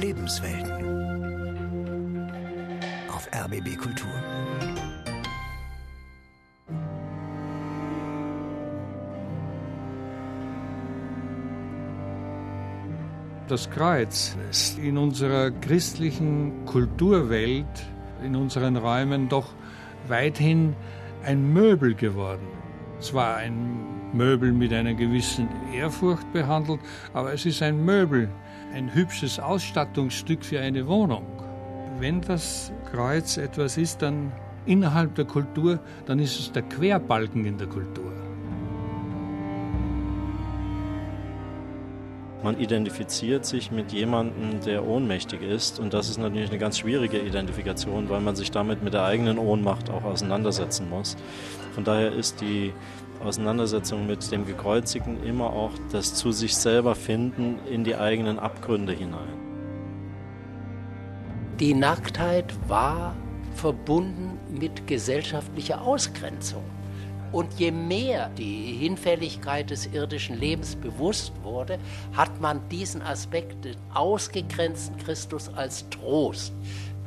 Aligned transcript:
Lebenswelten. 0.00 0.72
Auf 3.10 3.28
RBB 3.34 3.76
Kultur. 3.76 4.08
Das 13.46 13.68
Kreuz 13.68 14.36
ist 14.50 14.78
in 14.78 14.96
unserer 14.96 15.50
christlichen 15.50 16.64
Kulturwelt, 16.64 17.66
in 18.24 18.36
unseren 18.36 18.76
Räumen 18.76 19.28
doch 19.28 19.52
weithin 20.08 20.76
ein 21.24 21.52
Möbel 21.52 21.94
geworden. 21.94 22.46
Zwar 23.00 23.36
ein 23.36 23.89
Möbel 24.12 24.52
mit 24.52 24.72
einer 24.72 24.94
gewissen 24.94 25.48
Ehrfurcht 25.72 26.32
behandelt, 26.32 26.80
aber 27.12 27.32
es 27.32 27.46
ist 27.46 27.62
ein 27.62 27.84
Möbel, 27.84 28.28
ein 28.74 28.92
hübsches 28.94 29.38
Ausstattungsstück 29.38 30.44
für 30.44 30.60
eine 30.60 30.86
Wohnung. 30.86 31.26
Wenn 31.98 32.20
das 32.20 32.72
Kreuz 32.90 33.36
etwas 33.36 33.76
ist, 33.76 34.02
dann 34.02 34.32
innerhalb 34.66 35.14
der 35.14 35.24
Kultur, 35.24 35.80
dann 36.06 36.18
ist 36.18 36.38
es 36.38 36.52
der 36.52 36.62
Querbalken 36.62 37.44
in 37.44 37.58
der 37.58 37.66
Kultur. 37.66 38.10
Man 42.42 42.58
identifiziert 42.58 43.44
sich 43.44 43.70
mit 43.70 43.92
jemandem, 43.92 44.60
der 44.64 44.86
ohnmächtig 44.86 45.42
ist. 45.42 45.78
Und 45.78 45.92
das 45.92 46.08
ist 46.08 46.16
natürlich 46.16 46.48
eine 46.48 46.58
ganz 46.58 46.78
schwierige 46.78 47.18
Identifikation, 47.18 48.08
weil 48.08 48.20
man 48.20 48.34
sich 48.34 48.50
damit 48.50 48.82
mit 48.82 48.94
der 48.94 49.04
eigenen 49.04 49.38
Ohnmacht 49.38 49.90
auch 49.90 50.04
auseinandersetzen 50.04 50.88
muss. 50.88 51.18
Von 51.74 51.84
daher 51.84 52.12
ist 52.12 52.40
die 52.40 52.72
Auseinandersetzung 53.22 54.06
mit 54.06 54.30
dem 54.32 54.46
Gekreuzigten 54.46 55.22
immer 55.24 55.52
auch 55.52 55.72
das 55.92 56.14
zu 56.14 56.32
sich 56.32 56.56
selber 56.56 56.94
finden 56.94 57.58
in 57.70 57.84
die 57.84 57.96
eigenen 57.96 58.38
Abgründe 58.38 58.92
hinein. 58.92 59.38
Die 61.58 61.74
Nacktheit 61.74 62.54
war 62.68 63.14
verbunden 63.54 64.38
mit 64.48 64.86
gesellschaftlicher 64.86 65.82
Ausgrenzung. 65.82 66.64
Und 67.32 67.52
je 67.58 67.70
mehr 67.70 68.30
die 68.30 68.72
Hinfälligkeit 68.72 69.70
des 69.70 69.86
irdischen 69.86 70.38
Lebens 70.40 70.74
bewusst 70.74 71.32
wurde, 71.42 71.78
hat 72.16 72.40
man 72.40 72.66
diesen 72.70 73.02
Aspekt 73.02 73.64
des 73.64 73.76
ausgegrenzten 73.94 74.96
Christus 74.96 75.48
als 75.54 75.88
Trost 75.90 76.52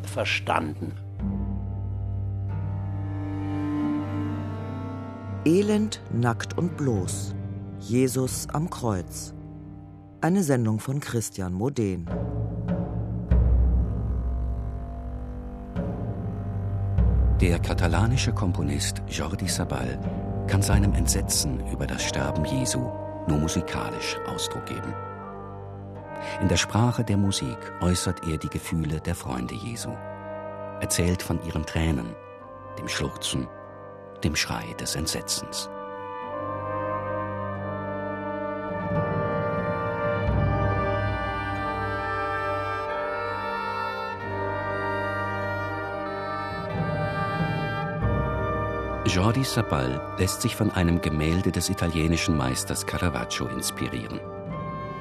verstanden. 0.04 0.94
Elend, 5.46 6.00
nackt 6.14 6.58
und 6.58 6.78
bloß. 6.78 7.36
Jesus 7.82 8.48
am 8.54 8.70
Kreuz. 8.70 9.34
Eine 10.22 10.42
Sendung 10.42 10.80
von 10.80 11.02
Christian 11.02 11.52
Moden. 11.52 12.10
Der 17.42 17.60
katalanische 17.60 18.32
Komponist 18.32 19.02
Jordi 19.10 19.50
Sabal 19.50 20.00
kann 20.48 20.62
seinem 20.62 20.94
Entsetzen 20.94 21.60
über 21.74 21.88
das 21.88 22.04
Sterben 22.04 22.46
Jesu 22.46 22.80
nur 23.28 23.38
musikalisch 23.38 24.18
Ausdruck 24.34 24.66
geben. 24.66 24.94
In 26.42 26.48
der 26.48 26.56
Sprache 26.56 27.04
der 27.04 27.18
Musik 27.18 27.58
äußert 27.82 28.26
er 28.26 28.38
die 28.38 28.50
Gefühle 28.50 29.02
der 29.02 29.16
Freunde 29.16 29.56
Jesu, 29.56 29.90
erzählt 30.80 31.22
von 31.22 31.44
ihren 31.46 31.66
Tränen, 31.66 32.16
dem 32.80 32.88
Schluchzen, 32.88 33.46
dem 34.24 34.36
Schrei 34.36 34.74
des 34.80 34.96
Entsetzens. 34.96 35.70
Jordi 49.06 49.44
Sabal 49.44 50.16
lässt 50.18 50.42
sich 50.42 50.56
von 50.56 50.72
einem 50.72 51.02
Gemälde 51.02 51.52
des 51.52 51.70
italienischen 51.70 52.36
Meisters 52.36 52.86
Caravaggio 52.86 53.48
inspirieren. 53.48 54.20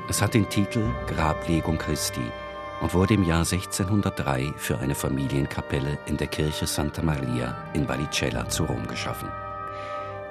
Es 0.08 0.20
hat 0.20 0.34
den 0.34 0.48
Titel 0.48 0.84
Grablegung 1.06 1.78
Christi 1.78 2.20
und 2.82 2.92
wurde 2.94 3.14
im 3.14 3.22
Jahr 3.22 3.46
1603 3.46 4.54
für 4.56 4.78
eine 4.80 4.96
Familienkapelle 4.96 5.98
in 6.06 6.16
der 6.16 6.26
Kirche 6.26 6.66
Santa 6.66 7.00
Maria 7.00 7.56
in 7.74 7.88
Vallicella 7.88 8.48
zu 8.48 8.64
Rom 8.64 8.86
geschaffen. 8.88 9.28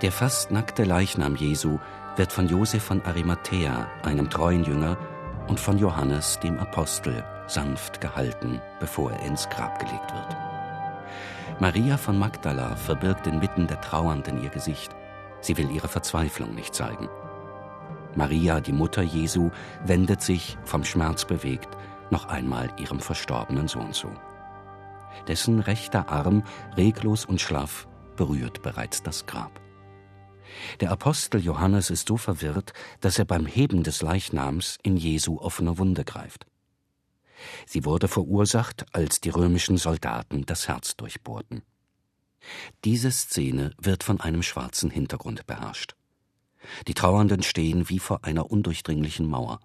Der 0.02 0.12
fast 0.12 0.52
nackte 0.52 0.84
Leichnam 0.84 1.38
Jesu 1.38 1.80
wird 2.18 2.34
von 2.34 2.50
Josef 2.50 2.84
von 2.84 3.02
Arimathea, 3.04 3.88
einem 4.04 4.30
treuen 4.30 4.66
Jünger, 4.66 4.98
und 5.48 5.60
von 5.60 5.78
Johannes, 5.78 6.40
dem 6.40 6.60
Apostel, 6.60 7.24
sanft 7.48 8.02
gehalten, 8.02 8.62
bevor 8.80 9.12
er 9.12 9.26
ins 9.26 9.50
Grab 9.50 9.80
gelegt 9.80 10.14
wird. 10.14 10.38
Maria 11.60 11.98
von 11.98 12.18
Magdala 12.18 12.76
verbirgt 12.76 13.28
inmitten 13.28 13.68
der 13.68 13.80
Trauernden 13.82 14.44
ihr 14.44 14.50
Gesicht. 14.50 14.92
Sie 15.40 15.58
will 15.58 15.70
ihre 15.72 15.88
Verzweiflung 15.88 16.54
nicht 16.54 16.76
zeigen. 16.76 17.08
Maria, 18.16 18.60
die 18.60 18.74
Mutter 18.74 19.02
Jesu, 19.02 19.52
wendet 19.86 20.22
sich, 20.22 20.58
vom 20.66 20.84
Schmerz 20.84 21.24
bewegt, 21.26 21.70
noch 22.12 22.26
einmal 22.26 22.72
ihrem 22.80 23.00
verstorbenen 23.00 23.68
Sohn 23.68 23.94
zu. 23.94 24.10
Dessen 25.28 25.60
rechter 25.60 26.10
Arm, 26.10 26.44
reglos 26.78 27.26
und 27.26 27.42
schlaff, 27.42 27.88
berührt 28.16 28.62
bereits 28.62 29.04
das 29.04 29.26
Grab. 29.26 29.60
Der 30.80 30.92
Apostel 30.92 31.42
Johannes 31.42 31.90
ist 31.90 32.08
so 32.08 32.18
verwirrt, 32.18 32.74
dass 33.00 33.18
er 33.18 33.26
beim 33.26 33.46
Heben 33.46 33.84
des 33.84 34.02
Leichnams 34.02 34.78
in 34.84 34.98
Jesu 34.98 35.40
offene 35.40 35.78
Wunde 35.78 36.04
greift. 36.04 36.46
Sie 37.66 37.86
wurde 37.86 38.08
verursacht, 38.08 38.86
als 38.94 39.22
die 39.22 39.30
römischen 39.30 39.78
Soldaten 39.78 40.46
das 40.46 40.68
Herz 40.68 40.96
durchbohrten. 40.96 41.64
Diese 42.84 43.12
Szene 43.12 43.72
wird 43.80 44.04
von 44.04 44.20
einem 44.20 44.44
schwarzen 44.44 44.90
Hintergrund 44.90 45.46
beherrscht. 45.48 45.96
Die 46.88 46.94
Trauernden 46.94 47.44
stehen 47.44 47.90
wie 47.90 48.00
vor 48.00 48.24
einer 48.24 48.52
undurchdringlichen 48.52 49.28
Mauer. 49.28 49.60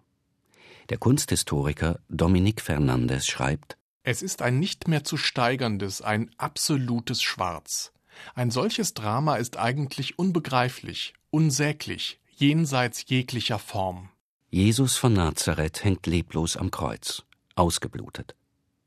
Der 0.89 0.99
Kunsthistoriker 0.99 1.99
Dominique 2.09 2.61
Fernandez 2.61 3.27
schreibt 3.27 3.77
Es 4.05 4.23
ist 4.23 4.41
ein 4.41 4.61
nicht 4.61 4.87
mehr 4.87 5.03
zu 5.03 5.17
steigerndes, 5.17 6.01
ein 6.01 6.31
absolutes 6.39 7.23
Schwarz. 7.23 7.93
Ein 8.35 8.53
solches 8.53 8.95
Drama 8.95 9.37
ist 9.37 9.57
eigentlich 9.57 10.19
unbegreiflich, 10.19 11.15
unsäglich, 11.31 12.21
jenseits 12.31 13.05
jeglicher 13.09 13.59
Form. 13.59 14.11
Jesus 14.49 14.97
von 14.97 15.13
Nazareth 15.13 15.83
hängt 15.83 16.07
leblos 16.07 16.57
am 16.57 16.71
Kreuz 16.71 17.25
ausgeblutet, 17.57 18.37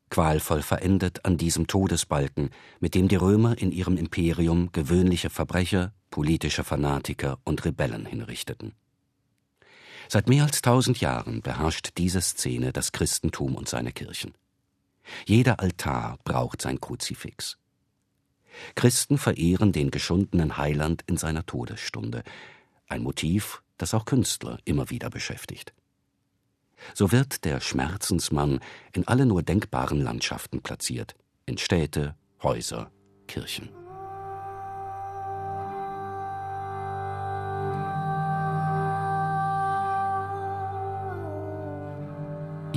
qualvoll 0.10 0.62
verendet 0.62 1.26
an 1.26 1.38
diesem 1.38 1.68
Todesbalken, 1.68 2.52
mit 2.80 2.96
dem 2.96 3.08
die 3.08 3.16
Römer 3.16 3.58
in 3.58 3.72
ihrem 3.72 3.98
Imperium 3.98 4.72
gewöhnliche 4.72 5.30
Verbrecher, 5.30 5.92
politische 6.12 6.64
Fanatiker 6.64 7.40
und 7.44 7.66
Rebellen 7.66 8.06
hinrichteten. 8.06 8.74
Seit 10.12 10.28
mehr 10.28 10.44
als 10.44 10.64
tausend 10.64 11.00
Jahren 11.00 11.44
beherrscht 11.44 11.92
diese 12.00 12.20
Szene 12.20 12.74
das 12.74 12.92
Christentum 12.92 13.56
und 13.56 13.70
seine 13.70 13.92
Kirchen. 13.92 14.34
Jeder 15.26 15.60
Altar 15.60 16.18
braucht 16.24 16.64
sein 16.64 16.82
Kruzifix. 16.82 17.60
Christen 18.74 19.20
verehren 19.20 19.72
den 19.72 19.92
geschundenen 19.92 20.58
Heiland 20.58 21.04
in 21.06 21.18
seiner 21.18 21.46
Todesstunde, 21.46 22.24
ein 22.88 23.04
Motiv, 23.04 23.62
das 23.78 23.94
auch 23.94 24.06
Künstler 24.06 24.58
immer 24.66 24.90
wieder 24.90 25.12
beschäftigt. 25.12 25.74
So 26.96 27.12
wird 27.12 27.46
der 27.46 27.60
Schmerzensmann 27.60 28.62
in 28.94 29.08
alle 29.08 29.28
nur 29.28 29.44
denkbaren 29.44 30.02
Landschaften 30.02 30.64
platziert, 30.64 31.14
in 31.46 31.60
Städte, 31.60 32.16
Häuser, 32.42 32.90
Kirchen. 33.28 33.79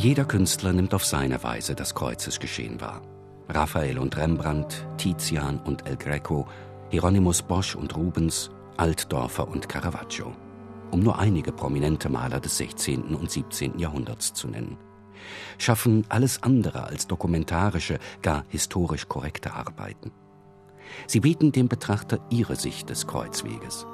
Jeder 0.02 0.24
Künstler 0.24 0.72
nimmt 0.72 0.94
auf 0.94 1.04
seine 1.04 1.42
Weise 1.44 1.74
das 1.74 1.94
Kreuzesgeschehen 1.94 2.80
wahr. 2.80 3.02
Raphael 3.48 3.98
und 3.98 4.16
Rembrandt, 4.16 4.86
Tizian 4.98 5.60
und 5.60 5.86
El 5.86 5.96
Greco, 5.96 6.46
Hieronymus 6.90 7.42
Bosch 7.42 7.76
und 7.76 7.96
Rubens, 7.96 8.50
Altdorfer 8.76 9.46
und 9.46 9.68
Caravaggio 9.68 10.34
um 10.92 11.00
nur 11.00 11.18
einige 11.18 11.52
prominente 11.52 12.08
Maler 12.08 12.38
des 12.38 12.58
16. 12.58 13.14
und 13.14 13.30
17. 13.30 13.78
Jahrhunderts 13.78 14.34
zu 14.34 14.46
nennen, 14.46 14.76
schaffen 15.58 16.04
alles 16.08 16.42
andere 16.42 16.84
als 16.84 17.06
dokumentarische, 17.06 17.98
gar 18.20 18.44
historisch 18.48 19.08
korrekte 19.08 19.54
Arbeiten. 19.54 20.12
Sie 21.06 21.20
bieten 21.20 21.52
dem 21.52 21.68
Betrachter 21.68 22.18
ihre 22.28 22.56
Sicht 22.56 22.90
des 22.90 23.06
Kreuzweges. 23.06 23.86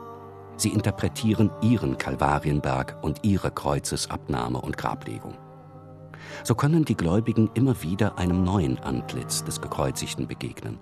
Sie 0.57 0.71
interpretieren 0.71 1.51
ihren 1.63 1.97
Kalvarienberg 1.99 2.97
und 3.03 3.21
ihre 3.23 3.53
Kreuzesabnahme 3.53 4.61
und 4.61 4.77
Grablegung. 4.77 5.37
So 6.45 6.55
können 6.55 6.85
die 6.85 6.97
Gläubigen 6.97 7.51
immer 7.55 7.83
wieder 7.83 8.19
einem 8.19 8.45
neuen 8.45 8.79
Antlitz 8.79 9.45
des 9.45 9.61
Gekreuzigten 9.61 10.27
begegnen. 10.27 10.79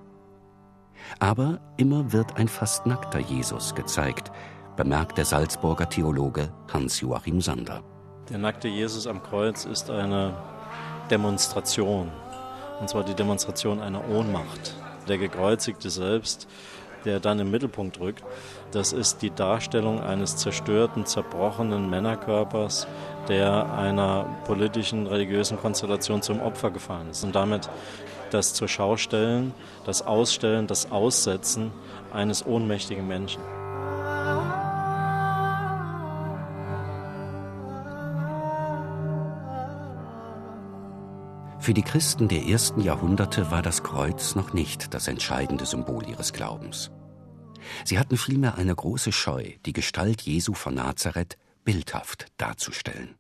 Aber 1.19 1.61
immer 1.77 2.13
wird 2.13 2.37
ein 2.37 2.49
fast 2.49 2.87
nackter 2.87 3.21
Jesus 3.21 3.75
gezeigt, 3.75 4.31
bemerkt 4.77 5.19
der 5.19 5.25
Salzburger 5.25 5.89
Theologe 5.89 6.53
Hans-Joachim 6.73 7.41
Sander. 7.41 7.83
Der 8.29 8.39
nackte 8.39 8.69
Jesus 8.69 9.07
am 9.07 9.23
Kreuz 9.23 9.65
ist 9.65 9.91
eine 9.91 10.35
Demonstration. 11.11 12.11
Und 12.81 12.91
zwar 12.91 13.05
die 13.05 13.15
Demonstration 13.15 13.81
einer 13.81 14.09
Ohnmacht. 14.09 14.75
Der 15.09 15.19
Gekreuzigte 15.19 15.89
selbst, 15.89 16.49
der 17.07 17.21
dann 17.21 17.39
im 17.39 17.51
Mittelpunkt 17.51 18.01
rückt, 18.01 18.23
das 18.73 18.93
ist 18.93 19.23
die 19.23 19.31
Darstellung 19.31 20.01
eines 20.01 20.37
zerstörten, 20.37 21.07
zerbrochenen 21.07 21.89
Männerkörpers, 21.89 22.87
der 23.29 23.73
einer 23.73 24.27
politischen, 24.45 25.07
religiösen 25.07 25.59
Konstellation 25.59 26.21
zum 26.23 26.41
Opfer 26.41 26.71
gefallen 26.71 27.11
ist. 27.11 27.25
Und 27.25 27.35
damit 27.35 27.71
das 28.31 28.55
zur 28.55 28.69
Schaustellen, 28.69 29.55
das 29.85 30.07
Ausstellen, 30.07 30.67
das 30.67 30.91
Aussetzen 30.91 31.71
eines 32.13 32.45
ohnmächtigen 32.45 33.07
Menschen. 33.07 33.41
Für 41.67 41.75
die 41.75 41.83
Christen 41.83 42.29
der 42.29 42.47
ersten 42.47 42.81
Jahrhunderte 42.81 43.51
war 43.51 43.61
das 43.61 43.83
Kreuz 43.83 44.37
noch 44.37 44.53
nicht 44.53 44.95
das 44.95 45.09
entscheidende 45.09 45.67
Symbol 45.67 46.07
ihres 46.07 46.33
Glaubens. 46.33 46.93
Sie 47.85 47.99
hatten 47.99 48.17
vielmehr 48.17 48.57
eine 48.57 48.75
große 48.75 49.13
Scheu, 49.13 49.53
die 49.65 49.73
Gestalt 49.73 50.23
Jesu 50.23 50.55
von 50.55 50.75
Nazareth 50.75 51.37
bildhaft 51.65 52.27
darzustellen. 52.37 53.17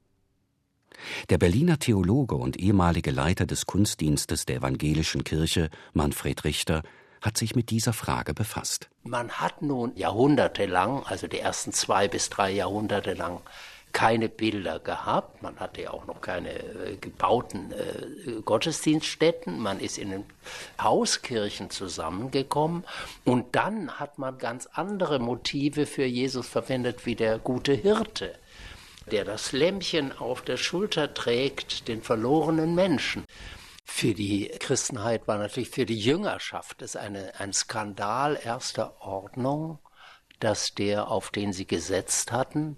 Der 1.28 1.38
Berliner 1.38 1.78
Theologe 1.78 2.36
und 2.36 2.58
ehemalige 2.58 3.10
Leiter 3.10 3.46
des 3.46 3.66
Kunstdienstes 3.66 4.46
der 4.46 4.56
evangelischen 4.56 5.24
Kirche, 5.24 5.68
Manfred 5.92 6.44
Richter, 6.44 6.82
hat 7.20 7.36
sich 7.36 7.54
mit 7.54 7.70
dieser 7.70 7.92
Frage 7.92 8.34
befasst. 8.34 8.88
Man 9.02 9.32
hat 9.32 9.62
nun 9.62 9.94
jahrhundertelang, 9.96 11.04
also 11.04 11.26
die 11.26 11.38
ersten 11.38 11.72
zwei 11.72 12.08
bis 12.08 12.30
drei 12.30 12.50
Jahrhunderte 12.50 13.14
lang, 13.14 13.40
keine 13.96 14.28
Bilder 14.28 14.78
gehabt. 14.78 15.42
Man 15.42 15.58
hatte 15.58 15.80
ja 15.80 15.90
auch 15.90 16.04
noch 16.04 16.20
keine 16.20 16.52
äh, 16.52 16.96
gebauten 17.00 17.72
äh, 17.72 18.42
Gottesdienststätten. 18.42 19.58
Man 19.58 19.80
ist 19.80 19.96
in 19.96 20.10
den 20.10 20.24
Hauskirchen 20.78 21.70
zusammengekommen. 21.70 22.84
Und 23.24 23.56
dann 23.56 23.98
hat 23.98 24.18
man 24.18 24.36
ganz 24.36 24.66
andere 24.66 25.18
Motive 25.18 25.86
für 25.86 26.04
Jesus 26.04 26.46
verwendet, 26.46 27.06
wie 27.06 27.14
der 27.14 27.38
gute 27.38 27.72
Hirte, 27.72 28.34
der 29.10 29.24
das 29.24 29.52
Lämmchen 29.52 30.12
auf 30.12 30.42
der 30.42 30.58
Schulter 30.58 31.14
trägt, 31.14 31.88
den 31.88 32.02
verlorenen 32.02 32.74
Menschen. 32.74 33.24
Für 33.82 34.12
die 34.12 34.48
Christenheit 34.58 35.26
war 35.26 35.38
natürlich 35.38 35.70
für 35.70 35.86
die 35.86 35.98
Jüngerschaft 35.98 36.82
es 36.82 36.96
ein 36.96 37.54
Skandal 37.54 38.38
erster 38.44 39.00
Ordnung, 39.00 39.78
dass 40.38 40.74
der, 40.74 41.10
auf 41.10 41.30
den 41.30 41.54
sie 41.54 41.66
gesetzt 41.66 42.30
hatten, 42.30 42.76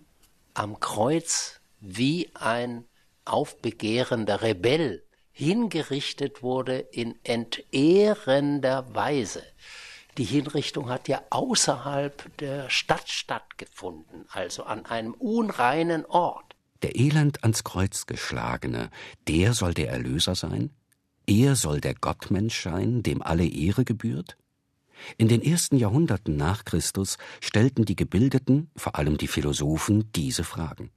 am 0.58 0.80
Kreuz 0.80 1.60
wie 1.80 2.30
ein 2.34 2.84
aufbegehrender 3.24 4.42
Rebell 4.42 5.04
hingerichtet 5.30 6.42
wurde 6.42 6.78
in 6.78 7.14
entehrender 7.22 8.92
Weise. 8.92 9.44
Die 10.16 10.24
Hinrichtung 10.24 10.88
hat 10.88 11.06
ja 11.06 11.22
außerhalb 11.30 12.36
der 12.38 12.70
Stadt 12.70 13.08
stattgefunden, 13.08 14.24
also 14.30 14.64
an 14.64 14.84
einem 14.84 15.14
unreinen 15.14 16.04
Ort. 16.06 16.56
Der 16.82 16.96
elend 16.96 17.44
ans 17.44 17.62
Kreuz 17.62 18.06
geschlagene, 18.06 18.90
der 19.28 19.54
soll 19.54 19.74
der 19.74 19.90
Erlöser 19.90 20.34
sein? 20.34 20.70
Er 21.28 21.54
soll 21.54 21.80
der 21.80 21.94
Gottmensch 21.94 22.64
sein, 22.64 23.04
dem 23.04 23.22
alle 23.22 23.46
Ehre 23.46 23.84
gebührt? 23.84 24.36
In 25.16 25.28
den 25.28 25.42
ersten 25.42 25.76
Jahrhunderten 25.76 26.36
nach 26.36 26.64
Christus 26.64 27.18
stellten 27.40 27.84
die 27.84 27.96
Gebildeten, 27.96 28.70
vor 28.76 28.96
allem 28.96 29.18
die 29.18 29.28
Philosophen, 29.28 30.10
diese 30.12 30.44
Fragen. 30.44 30.90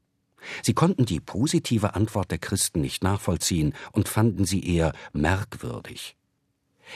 Sie 0.63 0.73
konnten 0.73 1.05
die 1.05 1.19
positive 1.19 1.93
Antwort 1.93 2.31
der 2.31 2.39
Christen 2.39 2.81
nicht 2.81 3.03
nachvollziehen 3.03 3.73
und 3.91 4.09
fanden 4.09 4.45
sie 4.45 4.65
eher 4.65 4.93
merkwürdig. 5.13 6.15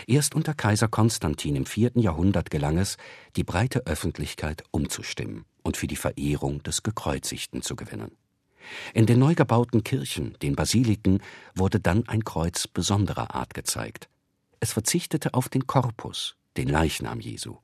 Erst 0.08 0.36
unter 0.36 0.54
Kaiser 0.54 0.88
Konstantin 0.88 1.56
im 1.56 1.66
vierten 1.66 2.00
Jahrhundert 2.00 2.50
gelang 2.50 2.78
es, 2.78 2.98
die 3.36 3.44
breite 3.44 3.86
Öffentlichkeit 3.86 4.64
umzustimmen 4.72 5.46
und 5.64 5.78
für 5.78 5.88
die 5.88 5.96
Verehrung 5.96 6.64
des 6.64 6.84
Gekreuzigten 6.84 7.62
zu 7.62 7.76
gewinnen. 7.76 8.12
In 8.94 9.06
den 9.06 9.20
neu 9.20 9.36
gebauten 9.36 9.84
Kirchen, 9.84 10.36
den 10.42 10.56
Basiliken, 10.56 11.22
wurde 11.54 11.80
dann 11.80 12.08
ein 12.08 12.24
Kreuz 12.24 12.68
besonderer 12.68 13.36
Art 13.36 13.54
gezeigt. 13.54 14.10
Es 14.60 14.74
verzichtete 14.74 15.34
auf 15.34 15.50
den 15.50 15.68
Korpus, 15.68 16.36
den 16.58 16.68
Leichnam 16.68 17.20
Jesu. 17.20 17.58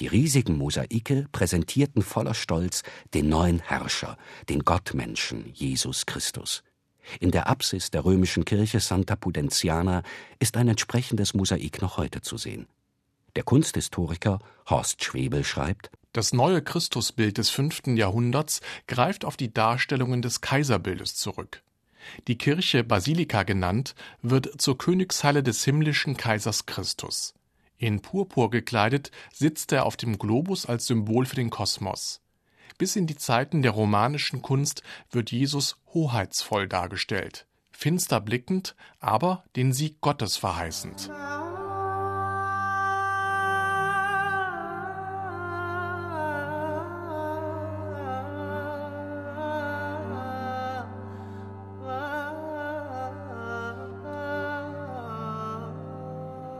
Die 0.00 0.06
riesigen 0.06 0.56
Mosaike 0.56 1.26
präsentierten 1.32 2.02
voller 2.02 2.34
Stolz 2.34 2.82
den 3.12 3.28
neuen 3.28 3.60
Herrscher, 3.60 4.16
den 4.48 4.60
Gottmenschen 4.60 5.50
Jesus 5.52 6.06
Christus. 6.06 6.62
In 7.20 7.30
der 7.30 7.48
Apsis 7.48 7.90
der 7.90 8.04
römischen 8.04 8.44
Kirche 8.44 8.80
Santa 8.80 9.16
Pudenziana 9.16 10.02
ist 10.38 10.56
ein 10.56 10.68
entsprechendes 10.68 11.34
Mosaik 11.34 11.82
noch 11.82 11.96
heute 11.96 12.22
zu 12.22 12.36
sehen. 12.38 12.66
Der 13.36 13.42
Kunsthistoriker 13.42 14.38
Horst 14.68 15.02
Schwebel 15.04 15.44
schreibt, 15.44 15.90
das 16.12 16.32
neue 16.32 16.62
Christusbild 16.62 17.38
des 17.38 17.50
fünften 17.50 17.96
Jahrhunderts 17.96 18.60
greift 18.86 19.24
auf 19.24 19.36
die 19.36 19.52
Darstellungen 19.52 20.22
des 20.22 20.40
Kaiserbildes 20.40 21.16
zurück. 21.16 21.62
Die 22.28 22.38
Kirche 22.38 22.84
Basilika 22.84 23.42
genannt, 23.42 23.96
wird 24.22 24.60
zur 24.60 24.78
Königshalle 24.78 25.42
des 25.42 25.64
himmlischen 25.64 26.16
Kaisers 26.16 26.66
Christus. 26.66 27.34
In 27.84 28.00
Purpur 28.00 28.48
gekleidet 28.48 29.10
sitzt 29.30 29.70
er 29.70 29.84
auf 29.84 29.98
dem 29.98 30.16
Globus 30.18 30.64
als 30.64 30.86
Symbol 30.86 31.26
für 31.26 31.36
den 31.36 31.50
Kosmos. 31.50 32.22
Bis 32.78 32.96
in 32.96 33.06
die 33.06 33.18
Zeiten 33.18 33.60
der 33.60 33.72
romanischen 33.72 34.40
Kunst 34.40 34.82
wird 35.10 35.30
Jesus 35.30 35.76
hoheitsvoll 35.92 36.66
dargestellt, 36.66 37.46
finster 37.72 38.22
blickend, 38.22 38.74
aber 39.00 39.44
den 39.54 39.74
Sieg 39.74 40.00
Gottes 40.00 40.38
verheißend. 40.38 41.10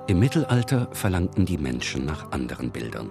Im 0.06 0.18
Mittelalter 0.18 0.88
verlangten 0.92 1.46
die 1.46 1.56
Menschen 1.56 2.04
nach 2.04 2.30
anderen 2.30 2.70
Bildern. 2.70 3.10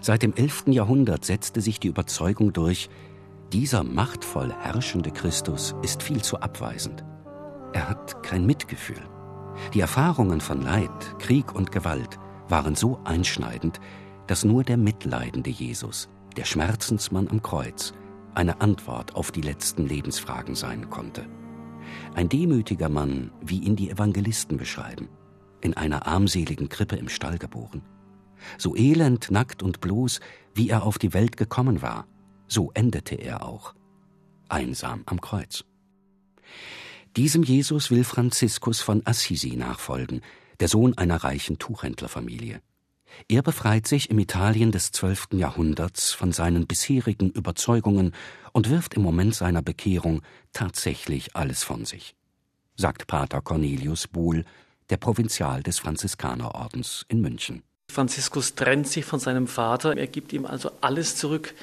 Seit 0.00 0.22
dem 0.22 0.32
11. 0.32 0.68
Jahrhundert 0.68 1.26
setzte 1.26 1.60
sich 1.60 1.78
die 1.78 1.88
Überzeugung 1.88 2.54
durch, 2.54 2.88
dieser 3.52 3.84
machtvoll 3.84 4.50
herrschende 4.62 5.10
Christus 5.10 5.74
ist 5.82 6.02
viel 6.02 6.22
zu 6.22 6.40
abweisend. 6.40 7.04
Er 7.74 7.90
hat 7.90 8.22
kein 8.22 8.46
Mitgefühl. 8.46 9.02
Die 9.74 9.80
Erfahrungen 9.80 10.40
von 10.40 10.62
Leid, 10.62 11.18
Krieg 11.18 11.54
und 11.54 11.70
Gewalt 11.70 12.18
waren 12.48 12.76
so 12.76 12.98
einschneidend, 13.04 13.78
dass 14.26 14.42
nur 14.42 14.64
der 14.64 14.78
mitleidende 14.78 15.50
Jesus, 15.50 16.08
der 16.34 16.44
Schmerzensmann 16.44 17.28
am 17.28 17.42
Kreuz, 17.42 17.92
eine 18.34 18.62
Antwort 18.62 19.16
auf 19.16 19.32
die 19.32 19.42
letzten 19.42 19.86
Lebensfragen 19.86 20.54
sein 20.54 20.88
konnte. 20.88 21.26
Ein 22.14 22.30
demütiger 22.30 22.88
Mann, 22.88 23.32
wie 23.42 23.58
ihn 23.58 23.76
die 23.76 23.90
Evangelisten 23.90 24.56
beschreiben 24.56 25.10
in 25.60 25.74
einer 25.74 26.06
armseligen 26.06 26.68
Krippe 26.68 26.96
im 26.96 27.08
Stall 27.08 27.38
geboren. 27.38 27.82
So 28.58 28.76
elend, 28.76 29.30
nackt 29.30 29.62
und 29.62 29.80
bloß, 29.80 30.20
wie 30.54 30.70
er 30.70 30.82
auf 30.84 30.98
die 30.98 31.12
Welt 31.12 31.36
gekommen 31.36 31.82
war, 31.82 32.06
so 32.48 32.70
endete 32.74 33.14
er 33.14 33.44
auch, 33.44 33.74
einsam 34.48 35.02
am 35.06 35.20
Kreuz. 35.20 35.64
Diesem 37.16 37.42
Jesus 37.42 37.90
will 37.90 38.04
Franziskus 38.04 38.80
von 38.80 39.02
Assisi 39.04 39.56
nachfolgen, 39.56 40.22
der 40.60 40.68
Sohn 40.68 40.96
einer 40.96 41.16
reichen 41.16 41.58
Tuchhändlerfamilie. 41.58 42.60
Er 43.28 43.42
befreit 43.42 43.86
sich 43.86 44.10
im 44.10 44.18
Italien 44.18 44.70
des 44.72 44.92
zwölften 44.92 45.38
Jahrhunderts 45.38 46.12
von 46.12 46.32
seinen 46.32 46.66
bisherigen 46.66 47.30
Überzeugungen 47.30 48.12
und 48.52 48.70
wirft 48.70 48.94
im 48.94 49.02
Moment 49.02 49.34
seiner 49.34 49.62
Bekehrung 49.62 50.22
tatsächlich 50.52 51.34
alles 51.34 51.64
von 51.64 51.84
sich, 51.84 52.14
sagt 52.76 53.06
Pater 53.06 53.40
Cornelius 53.40 54.06
Buhl, 54.06 54.44
der 54.90 54.96
Provinzial 54.96 55.62
des 55.62 55.78
Franziskanerordens 55.78 57.04
in 57.08 57.20
München. 57.20 57.62
Franziskus 57.90 58.54
trennt 58.54 58.86
sich 58.86 59.04
von 59.04 59.18
seinem 59.18 59.46
Vater, 59.46 59.96
er 59.96 60.06
gibt 60.06 60.32
ihm 60.32 60.46
also 60.46 60.70
alles 60.80 61.16
zurück, 61.16 61.54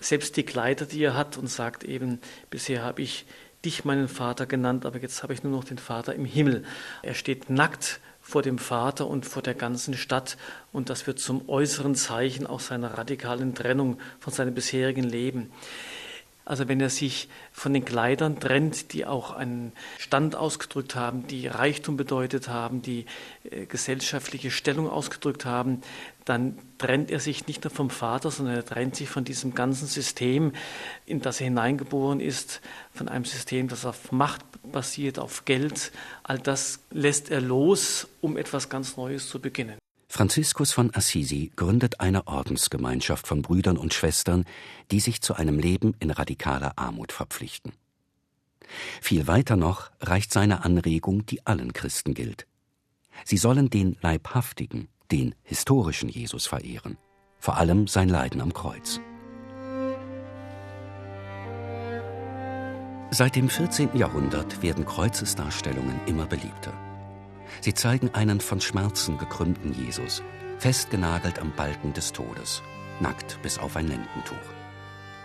selbst 0.00 0.36
die 0.36 0.44
Kleider, 0.44 0.86
die 0.86 1.02
er 1.02 1.14
hat, 1.14 1.36
und 1.38 1.48
sagt 1.48 1.84
eben, 1.84 2.20
bisher 2.50 2.82
habe 2.82 3.02
ich 3.02 3.26
dich 3.64 3.84
meinen 3.84 4.08
Vater 4.08 4.46
genannt, 4.46 4.86
aber 4.86 4.98
jetzt 4.98 5.22
habe 5.22 5.32
ich 5.32 5.42
nur 5.42 5.52
noch 5.52 5.64
den 5.64 5.78
Vater 5.78 6.14
im 6.14 6.24
Himmel. 6.24 6.64
Er 7.02 7.14
steht 7.14 7.48
nackt 7.48 8.00
vor 8.20 8.42
dem 8.42 8.58
Vater 8.58 9.06
und 9.06 9.26
vor 9.26 9.42
der 9.42 9.54
ganzen 9.54 9.94
Stadt 9.94 10.36
und 10.72 10.90
das 10.90 11.06
wird 11.06 11.18
zum 11.18 11.48
äußeren 11.48 11.94
Zeichen 11.94 12.46
auch 12.46 12.60
seiner 12.60 12.96
radikalen 12.98 13.54
Trennung 13.54 13.98
von 14.18 14.32
seinem 14.32 14.54
bisherigen 14.54 15.04
Leben. 15.04 15.50
Also 16.44 16.68
wenn 16.68 16.80
er 16.80 16.90
sich 16.90 17.28
von 17.52 17.72
den 17.72 17.84
Kleidern 17.86 18.38
trennt, 18.38 18.92
die 18.92 19.06
auch 19.06 19.32
einen 19.32 19.72
Stand 19.98 20.36
ausgedrückt 20.36 20.94
haben, 20.94 21.26
die 21.26 21.46
Reichtum 21.46 21.96
bedeutet 21.96 22.48
haben, 22.48 22.82
die 22.82 23.06
äh, 23.50 23.64
gesellschaftliche 23.64 24.50
Stellung 24.50 24.90
ausgedrückt 24.90 25.46
haben, 25.46 25.80
dann 26.26 26.58
trennt 26.78 27.10
er 27.10 27.20
sich 27.20 27.46
nicht 27.46 27.64
nur 27.64 27.70
vom 27.70 27.88
Vater, 27.88 28.30
sondern 28.30 28.56
er 28.56 28.64
trennt 28.64 28.96
sich 28.96 29.08
von 29.08 29.24
diesem 29.24 29.54
ganzen 29.54 29.86
System, 29.86 30.52
in 31.06 31.20
das 31.20 31.40
er 31.40 31.46
hineingeboren 31.46 32.20
ist, 32.20 32.60
von 32.92 33.08
einem 33.08 33.24
System, 33.24 33.68
das 33.68 33.86
auf 33.86 34.12
Macht 34.12 34.42
basiert, 34.70 35.18
auf 35.18 35.44
Geld. 35.46 35.92
All 36.22 36.38
das 36.38 36.80
lässt 36.90 37.30
er 37.30 37.40
los, 37.40 38.08
um 38.20 38.36
etwas 38.36 38.68
ganz 38.68 38.96
Neues 38.96 39.28
zu 39.28 39.40
beginnen. 39.40 39.78
Franziskus 40.16 40.70
von 40.70 40.94
Assisi 40.94 41.50
gründet 41.56 41.98
eine 41.98 42.28
Ordensgemeinschaft 42.28 43.26
von 43.26 43.42
Brüdern 43.42 43.76
und 43.76 43.94
Schwestern, 43.94 44.44
die 44.92 45.00
sich 45.00 45.20
zu 45.22 45.34
einem 45.34 45.58
Leben 45.58 45.96
in 45.98 46.12
radikaler 46.12 46.74
Armut 46.76 47.10
verpflichten. 47.10 47.72
Viel 49.02 49.26
weiter 49.26 49.56
noch 49.56 49.90
reicht 50.00 50.32
seine 50.32 50.64
Anregung, 50.64 51.26
die 51.26 51.44
allen 51.48 51.72
Christen 51.72 52.14
gilt. 52.14 52.46
Sie 53.24 53.36
sollen 53.36 53.70
den 53.70 53.96
leibhaftigen, 54.02 54.86
den 55.10 55.34
historischen 55.42 56.08
Jesus 56.08 56.46
verehren, 56.46 56.96
vor 57.40 57.56
allem 57.56 57.88
sein 57.88 58.08
Leiden 58.08 58.40
am 58.40 58.54
Kreuz. 58.54 59.00
Seit 63.10 63.34
dem 63.34 63.48
14. 63.48 63.96
Jahrhundert 63.96 64.62
werden 64.62 64.84
Kreuzesdarstellungen 64.86 66.00
immer 66.06 66.26
beliebter. 66.26 66.93
Sie 67.60 67.74
zeigen 67.74 68.14
einen 68.14 68.40
von 68.40 68.60
Schmerzen 68.60 69.18
gekrümmten 69.18 69.72
Jesus, 69.72 70.22
festgenagelt 70.58 71.38
am 71.38 71.52
Balken 71.54 71.92
des 71.92 72.12
Todes, 72.12 72.62
nackt 73.00 73.40
bis 73.42 73.58
auf 73.58 73.76
ein 73.76 73.88
Lendentuch. 73.88 74.36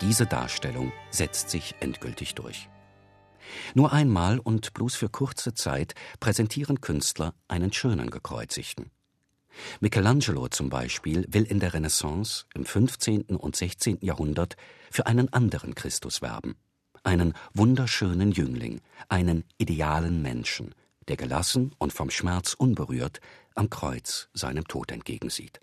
Diese 0.02 0.26
Darstellung 0.26 0.92
setzt 1.10 1.50
sich 1.50 1.76
endgültig 1.80 2.36
durch. 2.36 2.70
Nur 3.74 3.92
einmal 3.94 4.40
und 4.40 4.74
bloß 4.74 4.96
für 4.96 5.10
kurze 5.10 5.54
Zeit 5.54 5.94
präsentieren 6.20 6.82
Künstler 6.82 7.34
einen 7.48 7.74
schönen 7.74 8.10
Gekreuzigten. 8.10 8.92
Michelangelo 9.80 10.48
zum 10.48 10.70
Beispiel 10.70 11.26
will 11.30 11.44
in 11.44 11.60
der 11.60 11.74
Renaissance 11.74 12.46
im 12.54 12.66
15. 12.66 13.24
und 13.36 13.56
16. 13.56 14.00
Jahrhundert 14.02 14.56
für 14.92 15.08
einen 15.08 15.34
anderen 15.34 15.76
Christus 15.76 16.22
werben, 16.22 16.56
einen 17.04 17.34
wunderschönen 17.54 18.32
Jüngling, 18.32 18.82
einen 19.10 19.44
idealen 19.58 20.22
Menschen, 20.22 20.74
der 21.10 21.18
gelassen 21.18 21.74
und 21.78 21.92
vom 21.92 22.10
Schmerz 22.10 22.54
unberührt 22.54 23.20
am 23.56 23.70
Kreuz 23.70 24.30
seinem 24.34 24.66
Tod 24.66 24.92
entgegensieht. 24.92 25.60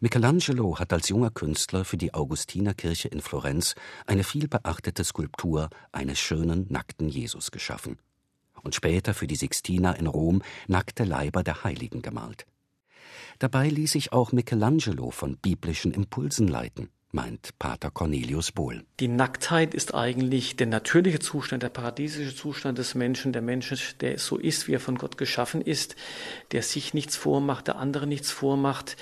Michelangelo 0.00 0.78
hat 0.78 0.92
als 0.92 1.08
junger 1.08 1.30
Künstler 1.30 1.84
für 1.84 1.96
die 1.96 2.12
Augustinerkirche 2.12 3.08
in 3.08 3.20
Florenz 3.20 3.74
eine 4.04 4.24
vielbeachtete 4.24 5.04
Skulptur 5.04 5.70
eines 5.92 6.18
schönen, 6.18 6.66
nackten 6.68 7.08
Jesus 7.08 7.50
geschaffen 7.50 7.98
und 8.62 8.74
später 8.74 9.14
für 9.14 9.26
die 9.26 9.36
Sixtina 9.36 9.92
in 9.92 10.06
Rom 10.06 10.42
nackte 10.66 11.04
Leiber 11.04 11.42
der 11.42 11.64
Heiligen 11.64 12.02
gemalt. 12.02 12.46
Dabei 13.38 13.68
ließ 13.68 13.92
sich 13.92 14.12
auch 14.12 14.32
Michelangelo 14.32 15.10
von 15.10 15.36
biblischen 15.36 15.92
Impulsen 15.92 16.48
leiten 16.48 16.90
meint 17.16 17.58
Pater 17.58 17.90
Cornelius 17.90 18.52
Bohl. 18.52 18.84
Die 19.00 19.08
Nacktheit 19.08 19.72
ist 19.72 19.94
eigentlich 19.94 20.56
der 20.56 20.66
natürliche 20.66 21.18
Zustand, 21.18 21.62
der 21.62 21.70
paradiesische 21.70 22.36
Zustand 22.36 22.76
des 22.76 22.94
Menschen, 22.94 23.32
der 23.32 23.40
Mensch, 23.40 23.96
der 23.98 24.18
so 24.18 24.36
ist, 24.36 24.68
wie 24.68 24.74
er 24.74 24.80
von 24.80 24.98
Gott 24.98 25.16
geschaffen 25.16 25.62
ist, 25.62 25.96
der 26.52 26.62
sich 26.62 26.92
nichts 26.92 27.16
vormacht, 27.16 27.68
der 27.68 27.76
andere 27.76 28.06
nichts 28.06 28.30
vormacht, 28.30 28.98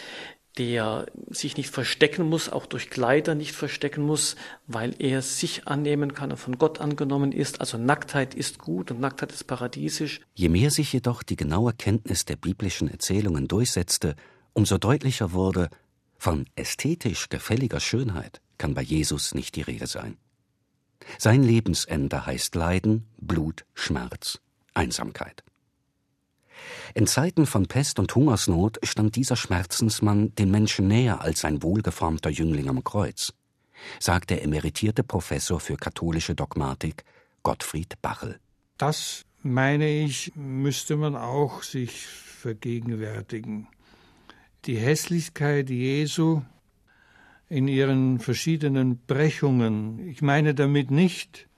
der 0.58 1.06
sich 1.28 1.56
nicht 1.56 1.70
verstecken 1.70 2.28
muss, 2.28 2.48
auch 2.48 2.66
durch 2.66 2.88
Kleider 2.88 3.34
nicht 3.34 3.50
verstecken 3.52 4.06
muss, 4.06 4.36
weil 4.68 4.94
er 5.00 5.20
sich 5.20 5.66
annehmen 5.66 6.14
kann 6.14 6.30
und 6.30 6.36
von 6.36 6.56
Gott 6.56 6.80
angenommen 6.80 7.32
ist. 7.32 7.60
Also 7.60 7.78
Nacktheit 7.78 8.36
ist 8.36 8.60
gut 8.60 8.92
und 8.92 9.00
Nacktheit 9.00 9.32
ist 9.32 9.48
paradiesisch. 9.48 10.20
Je 10.34 10.48
mehr 10.48 10.70
sich 10.70 10.92
jedoch 10.92 11.24
die 11.24 11.34
genaue 11.34 11.72
Kenntnis 11.72 12.24
der 12.24 12.36
biblischen 12.36 12.88
Erzählungen 12.88 13.48
durchsetzte, 13.48 14.14
umso 14.52 14.78
deutlicher 14.78 15.32
wurde, 15.32 15.68
von 16.24 16.46
ästhetisch 16.56 17.28
gefälliger 17.28 17.80
Schönheit 17.80 18.40
kann 18.56 18.72
bei 18.72 18.80
Jesus 18.80 19.34
nicht 19.34 19.56
die 19.56 19.60
Rede 19.60 19.86
sein. 19.86 20.16
Sein 21.18 21.42
Lebensende 21.42 22.24
heißt 22.24 22.54
Leiden, 22.54 23.06
Blut, 23.18 23.66
Schmerz, 23.74 24.40
Einsamkeit. 24.72 25.44
In 26.94 27.06
Zeiten 27.06 27.44
von 27.44 27.66
Pest 27.66 27.98
und 27.98 28.14
Hungersnot 28.14 28.78
stand 28.84 29.16
dieser 29.16 29.36
Schmerzensmann 29.36 30.34
den 30.36 30.50
Menschen 30.50 30.88
näher 30.88 31.20
als 31.20 31.44
ein 31.44 31.62
wohlgeformter 31.62 32.30
Jüngling 32.30 32.70
am 32.70 32.82
Kreuz, 32.82 33.34
sagt 34.00 34.30
der 34.30 34.42
emeritierte 34.42 35.04
Professor 35.04 35.60
für 35.60 35.76
katholische 35.76 36.34
Dogmatik 36.34 37.04
Gottfried 37.42 38.00
Bachel. 38.00 38.40
Das, 38.78 39.26
meine 39.42 39.90
ich, 39.90 40.32
müsste 40.34 40.96
man 40.96 41.16
auch 41.16 41.62
sich 41.62 42.06
vergegenwärtigen 42.06 43.68
die 44.66 44.76
Hässlichkeit 44.76 45.70
Jesu 45.70 46.42
in 47.48 47.68
ihren 47.68 48.18
verschiedenen 48.18 48.98
Brechungen. 49.06 49.98
Ich 50.08 50.22
meine 50.22 50.54
damit 50.54 50.90
nicht 50.90 51.48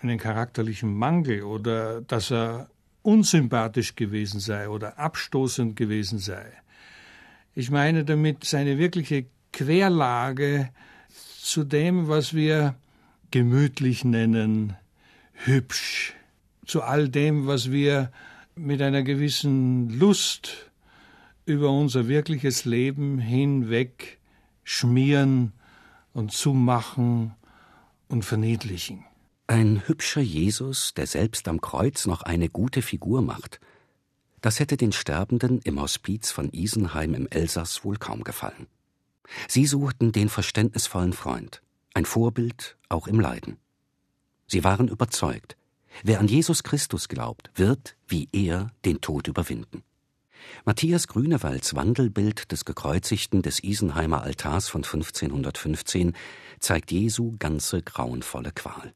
einen 0.00 0.18
charakterlichen 0.18 0.94
Mangel 0.94 1.42
oder 1.42 2.02
dass 2.02 2.30
er 2.30 2.68
unsympathisch 3.02 3.96
gewesen 3.96 4.40
sei 4.40 4.68
oder 4.68 4.98
abstoßend 4.98 5.76
gewesen 5.76 6.18
sei. 6.18 6.44
Ich 7.54 7.70
meine 7.70 8.04
damit 8.04 8.44
seine 8.44 8.78
wirkliche 8.78 9.26
Querlage 9.52 10.70
zu 11.40 11.62
dem, 11.62 12.08
was 12.08 12.34
wir 12.34 12.74
gemütlich 13.30 14.04
nennen, 14.04 14.76
hübsch, 15.32 16.14
zu 16.66 16.82
all 16.82 17.08
dem, 17.08 17.46
was 17.46 17.70
wir 17.70 18.10
mit 18.56 18.80
einer 18.82 19.02
gewissen 19.02 19.90
Lust 19.90 20.70
über 21.46 21.70
unser 21.70 22.08
wirkliches 22.08 22.64
Leben 22.64 23.18
hinweg 23.18 24.18
schmieren 24.62 25.52
und 26.12 26.32
zumachen 26.32 27.34
und 28.08 28.24
verniedlichen. 28.24 29.04
Ein 29.46 29.86
hübscher 29.86 30.22
Jesus, 30.22 30.94
der 30.94 31.06
selbst 31.06 31.48
am 31.48 31.60
Kreuz 31.60 32.06
noch 32.06 32.22
eine 32.22 32.48
gute 32.48 32.80
Figur 32.80 33.20
macht, 33.20 33.60
das 34.40 34.60
hätte 34.60 34.76
den 34.76 34.92
Sterbenden 34.92 35.60
im 35.60 35.80
Hospiz 35.80 36.30
von 36.30 36.50
Isenheim 36.50 37.14
im 37.14 37.26
Elsass 37.28 37.84
wohl 37.84 37.96
kaum 37.96 38.24
gefallen. 38.24 38.66
Sie 39.48 39.66
suchten 39.66 40.12
den 40.12 40.28
verständnisvollen 40.28 41.14
Freund, 41.14 41.62
ein 41.94 42.04
Vorbild 42.04 42.76
auch 42.88 43.06
im 43.06 43.20
Leiden. 43.20 43.58
Sie 44.46 44.64
waren 44.64 44.88
überzeugt, 44.88 45.56
wer 46.02 46.20
an 46.20 46.28
Jesus 46.28 46.62
Christus 46.62 47.08
glaubt, 47.08 47.50
wird, 47.54 47.96
wie 48.06 48.28
er, 48.32 48.70
den 48.84 49.00
Tod 49.00 49.28
überwinden. 49.28 49.82
Matthias 50.64 51.08
Grünewalds 51.08 51.74
Wandelbild 51.74 52.50
des 52.52 52.64
Gekreuzigten 52.64 53.42
des 53.42 53.62
Isenheimer 53.62 54.22
Altars 54.22 54.68
von 54.68 54.84
1515 54.84 56.14
zeigt 56.58 56.90
Jesu 56.90 57.34
ganze 57.38 57.82
grauenvolle 57.82 58.52
Qual. 58.52 58.92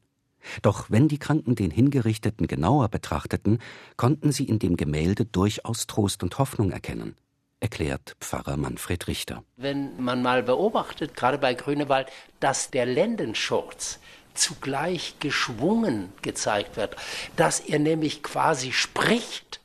Doch 0.61 0.89
wenn 0.89 1.07
die 1.07 1.19
Kranken 1.19 1.55
den 1.55 1.71
Hingerichteten 1.71 2.47
genauer 2.47 2.89
betrachteten, 2.89 3.59
konnten 3.97 4.31
sie 4.31 4.45
in 4.45 4.59
dem 4.59 4.77
Gemälde 4.77 5.25
durchaus 5.25 5.87
Trost 5.87 6.23
und 6.23 6.37
Hoffnung 6.37 6.71
erkennen, 6.71 7.15
erklärt 7.59 8.15
Pfarrer 8.19 8.57
Manfred 8.57 9.07
Richter. 9.07 9.43
Wenn 9.57 10.01
man 10.01 10.21
mal 10.21 10.43
beobachtet, 10.43 11.15
gerade 11.15 11.37
bei 11.37 11.53
Grünewald, 11.53 12.07
dass 12.39 12.71
der 12.71 12.85
Lendenschurz 12.85 13.99
zugleich 14.33 15.15
geschwungen 15.19 16.13
gezeigt 16.21 16.77
wird, 16.77 16.95
dass 17.35 17.59
er 17.59 17.79
nämlich 17.79 18.23
quasi 18.23 18.71
spricht, 18.71 19.59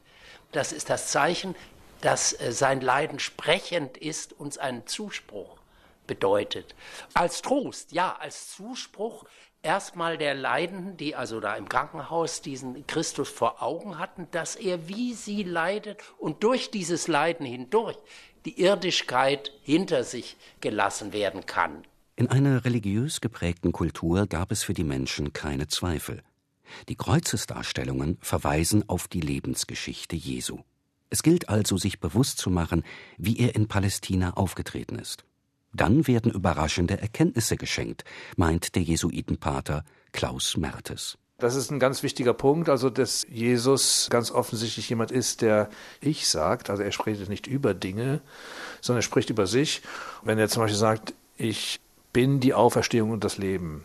das 0.53 0.73
ist 0.73 0.91
das 0.91 1.09
Zeichen, 1.09 1.55
dass 2.05 2.39
äh, 2.39 2.53
sein 2.53 2.83
Leiden 2.83 3.19
sprechend 3.19 3.97
ist, 3.97 4.35
uns 4.35 4.59
einen 4.59 4.87
Zuspruch 4.87 5.59
bedeutet. 6.07 6.75
Als 7.15 7.41
Trost, 7.41 7.93
ja, 7.93 8.17
als 8.21 8.55
Zuspruch 8.55 9.25
erstmal 9.63 10.19
der 10.19 10.35
Leidenden, 10.35 10.99
die 10.99 11.17
also 11.17 11.41
da 11.41 11.57
im 11.57 11.67
Krankenhaus 11.67 12.43
diesen 12.43 12.87
Christus 12.87 13.31
vor 13.31 13.63
Augen 13.63 13.99
hatten, 13.99 14.29
dass 14.33 14.55
er 14.55 14.87
wie 14.87 15.15
sie 15.15 15.45
leidet 15.45 16.03
und 16.19 16.45
durch 16.45 16.71
dieses 16.71 17.09
Leiden 17.09 17.47
hindurch 17.47 17.97
die 18.45 18.61
Irdischkeit 18.61 19.51
hinter 19.63 20.05
sich 20.05 20.37
gelassen 20.61 21.15
werden 21.15 21.47
kann. 21.47 21.85
In 22.17 22.29
einer 22.29 22.67
religiös 22.67 23.23
geprägten 23.23 23.73
Kultur 23.73 24.27
gab 24.27 24.53
es 24.53 24.63
für 24.63 24.75
die 24.75 24.85
Menschen 24.85 25.33
keine 25.33 25.69
Zweifel. 25.69 26.23
Die 26.91 26.97
Kreuzesdarstellungen 26.97 28.19
verweisen 28.21 28.87
auf 28.91 29.09
die 29.09 29.21
Lebensgeschichte 29.21 30.17
Jesu. 30.17 30.61
Es 31.15 31.23
gilt 31.23 31.49
also, 31.49 31.77
sich 31.77 32.01
bewusst 32.01 32.39
zu 32.39 32.51
machen, 32.51 32.83
wie 33.19 33.39
er 33.39 33.55
in 33.55 33.69
Palästina 33.69 34.33
aufgetreten 34.33 34.99
ist. 34.99 35.23
Dann 35.73 36.09
werden 36.09 36.33
überraschende 36.33 37.01
Erkenntnisse 37.01 37.57
geschenkt, 37.57 38.03
meint 38.37 38.75
der 38.75 38.83
Jesuitenpater 38.83 39.85
Klaus 40.11 40.57
Mertes. 40.57 41.17
Das 41.39 41.55
ist 41.55 41.71
ein 41.71 41.79
ganz 41.79 42.03
wichtiger 42.03 42.35
Punkt, 42.35 42.69
also 42.69 42.91
dass 42.91 43.25
Jesus 43.31 44.09
ganz 44.11 44.33
offensichtlich 44.33 44.89
jemand 44.89 45.13
ist, 45.13 45.41
der 45.41 45.69
Ich 46.01 46.27
sagt, 46.27 46.69
also 46.69 46.83
er 46.83 46.91
spricht 46.91 47.29
nicht 47.29 47.47
über 47.47 47.75
Dinge, 47.75 48.21
sondern 48.81 48.99
er 48.99 49.03
spricht 49.03 49.31
über 49.31 49.47
sich. 49.47 49.83
Wenn 50.25 50.41
er 50.41 50.49
zum 50.49 50.63
Beispiel 50.65 50.81
sagt, 50.81 51.15
ich 51.37 51.79
bin 52.13 52.41
die 52.41 52.55
Auferstehung 52.55 53.13
und 53.13 53.23
das 53.23 53.39
Leben, 53.39 53.85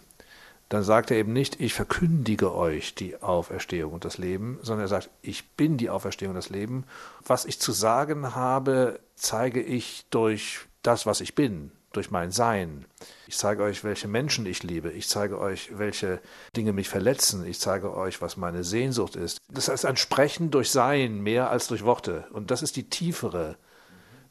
dann 0.69 0.83
sagt 0.83 1.09
er 1.09 1.17
eben 1.17 1.33
nicht, 1.33 1.59
ich 1.59 1.73
verkündige 1.73 2.53
euch 2.53 2.93
die 2.93 3.21
Auferstehung 3.21 3.91
und 3.91 4.05
das 4.05 4.19
Leben, 4.19 4.59
sondern 4.61 4.85
er 4.85 4.89
sagt, 4.89 5.09
ich 5.23 5.49
bin 5.51 5.77
die 5.77 5.89
Auferstehung 5.89 6.31
und 6.31 6.38
das 6.38 6.51
Leben. 6.51 6.85
Was 7.25 7.45
ich 7.45 7.59
zu 7.59 7.71
sagen 7.71 8.35
habe, 8.35 8.99
zeige 9.15 9.61
ich 9.61 10.05
durch 10.11 10.59
das, 10.83 11.07
was 11.07 11.21
ich 11.21 11.33
bin, 11.33 11.71
durch 11.91 12.11
mein 12.11 12.31
Sein. 12.31 12.85
Ich 13.25 13.35
zeige 13.35 13.63
euch, 13.63 13.83
welche 13.83 14.07
Menschen 14.07 14.45
ich 14.45 14.61
liebe. 14.61 14.91
Ich 14.91 15.09
zeige 15.09 15.39
euch, 15.39 15.77
welche 15.77 16.21
Dinge 16.55 16.71
mich 16.71 16.88
verletzen. 16.88 17.45
Ich 17.47 17.59
zeige 17.59 17.95
euch, 17.95 18.21
was 18.21 18.38
meine 18.38 18.63
Sehnsucht 18.63 19.15
ist. 19.15 19.39
Das 19.49 19.69
heißt 19.69 19.88
ein 19.88 19.97
Sprechen 19.97 20.51
durch 20.51 20.69
Sein 20.69 21.21
mehr 21.21 21.49
als 21.49 21.67
durch 21.67 21.83
Worte. 21.83 22.27
Und 22.31 22.51
das 22.51 22.61
ist 22.61 22.75
die 22.75 22.89
tiefere 22.89 23.57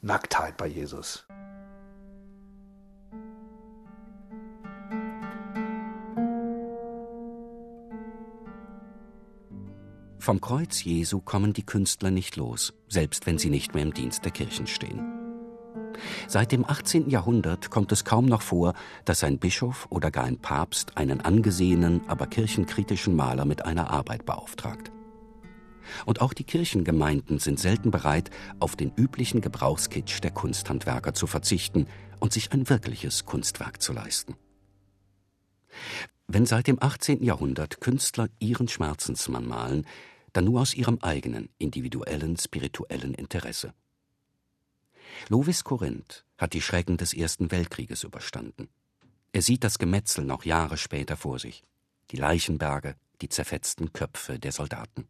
Nacktheit 0.03 0.57
bei 0.57 0.69
Jesus. 0.69 1.28
Vom 10.19 10.41
Kreuz 10.41 10.83
Jesu 10.83 11.21
kommen 11.21 11.53
die 11.53 11.65
Künstler 11.65 12.11
nicht 12.11 12.37
los, 12.37 12.75
selbst 12.89 13.27
wenn 13.27 13.39
sie 13.39 13.51
nicht 13.51 13.75
mehr 13.75 13.85
im 13.85 13.95
Dienst 13.95 14.25
der 14.25 14.33
Kirchen 14.33 14.67
stehen. 14.67 15.01
Seit 16.27 16.53
dem 16.53 16.69
18. 16.69 17.09
Jahrhundert 17.09 17.71
kommt 17.71 17.93
es 17.93 18.05
kaum 18.05 18.27
noch 18.27 18.43
vor, 18.43 18.75
dass 19.05 19.25
ein 19.25 19.39
Bischof 19.39 19.87
oder 19.91 20.11
gar 20.11 20.25
ein 20.25 20.39
Papst 20.39 20.97
einen 20.97 21.21
angesehenen, 21.21 22.03
aber 22.09 22.27
kirchenkritischen 22.27 23.17
Maler 23.17 23.45
mit 23.45 23.65
einer 23.65 23.91
Arbeit 23.91 24.27
beauftragt. 24.27 24.93
Und 26.05 26.21
auch 26.21 26.35
die 26.35 26.45
Kirchengemeinden 26.45 27.39
sind 27.39 27.59
selten 27.59 27.91
bereit, 27.91 28.31
auf 28.61 28.77
den 28.77 28.93
üblichen 28.95 29.41
Gebrauchskitsch 29.41 30.21
der 30.21 30.33
Kunsthandwerker 30.33 31.15
zu 31.15 31.27
verzichten 31.27 31.87
und 32.21 32.33
sich 32.33 32.53
ein 32.53 32.69
wirkliches 32.69 33.25
Kunstwerk 33.25 33.81
zu 33.81 33.93
leisten. 33.93 34.37
Wenn 36.31 36.45
seit 36.45 36.67
dem 36.67 36.77
18. 36.83 37.25
Jahrhundert 37.25 37.81
Künstler 37.81 38.29
ihren 38.39 38.69
Schmerzensmann 38.69 39.49
malen, 39.49 39.87
dann 40.35 40.45
nur 40.45 40.61
aus 40.61 40.75
ihrem 40.75 40.99
eigenen, 41.01 41.49
individuellen, 41.57 42.37
spirituellen 42.37 43.15
Interesse. 43.15 43.73
Lovis 45.31 45.65
Corinth 45.65 46.27
hat 46.37 46.53
die 46.53 46.61
Schrecken 46.61 46.99
des 46.99 47.15
Ersten 47.15 47.51
Weltkrieges 47.51 48.05
überstanden. 48.05 48.69
Er 49.33 49.41
sieht 49.41 49.65
das 49.65 49.79
Gemetzel 49.79 50.23
noch 50.27 50.45
Jahre 50.45 50.77
später 50.77 51.17
vor 51.17 51.39
sich, 51.39 51.65
die 52.11 52.19
Leichenberge, 52.19 52.95
die 53.23 53.31
zerfetzten 53.31 53.95
Köpfe 53.95 54.39
der 54.39 54.53
Soldaten. 54.53 55.09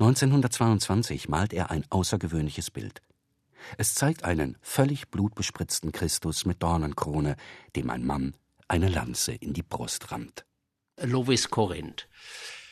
1922 0.00 1.28
malt 1.28 1.52
er 1.52 1.70
ein 1.70 1.86
außergewöhnliches 1.90 2.72
Bild. 2.72 3.02
Es 3.78 3.94
zeigt 3.94 4.24
einen 4.24 4.56
völlig 4.62 5.10
blutbespritzten 5.10 5.92
Christus 5.92 6.44
mit 6.44 6.60
Dornenkrone, 6.60 7.36
dem 7.76 7.88
ein 7.90 8.04
Mann 8.04 8.34
eine 8.70 8.88
Lanze 8.88 9.32
in 9.32 9.52
die 9.52 9.64
Brust 9.64 10.12
rammt. 10.12 10.44
Lovis 11.02 11.50
Corinth, 11.50 12.08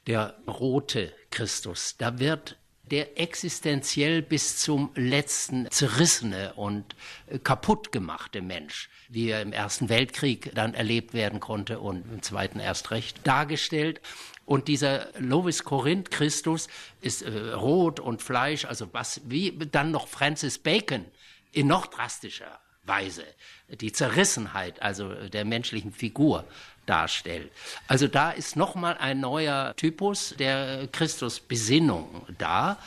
der 0.06 0.38
rote 0.46 1.12
Christus, 1.30 1.96
da 1.98 2.18
wird 2.20 2.56
der 2.84 3.20
existenziell 3.20 4.22
bis 4.22 4.58
zum 4.58 4.90
letzten 4.94 5.70
zerrissene 5.70 6.54
und 6.54 6.96
äh, 7.26 7.38
kaputt 7.38 7.92
gemachte 7.92 8.40
Mensch, 8.40 8.88
wie 9.10 9.28
er 9.28 9.42
im 9.42 9.52
Ersten 9.52 9.90
Weltkrieg 9.90 10.52
dann 10.54 10.72
erlebt 10.72 11.12
werden 11.12 11.38
konnte 11.38 11.80
und 11.80 12.10
im 12.10 12.22
Zweiten 12.22 12.60
erst 12.60 12.90
recht 12.90 13.26
dargestellt. 13.26 14.00
Und 14.46 14.68
dieser 14.68 15.08
Lovis 15.18 15.64
Corinth 15.64 16.10
Christus 16.10 16.68
ist 17.02 17.20
äh, 17.22 17.50
Rot 17.50 18.00
und 18.00 18.22
Fleisch, 18.22 18.64
also 18.64 18.88
was, 18.92 19.20
wie 19.24 19.52
dann 19.70 19.90
noch 19.90 20.08
Francis 20.08 20.58
Bacon 20.58 21.04
in 21.52 21.66
noch 21.66 21.88
drastischer 21.88 22.58
Weise 22.88 23.24
die 23.68 23.92
Zerrissenheit, 23.92 24.80
also 24.82 25.12
der 25.12 25.44
menschlichen 25.44 25.92
Figur 25.92 26.44
darstellt. 26.86 27.50
Also 27.86 28.08
da 28.08 28.30
ist 28.30 28.56
nochmal 28.56 28.96
ein 28.98 29.20
neuer 29.20 29.74
Typus 29.76 30.34
der 30.38 30.88
Christusbesinnung 30.90 32.26
da, 32.38 32.78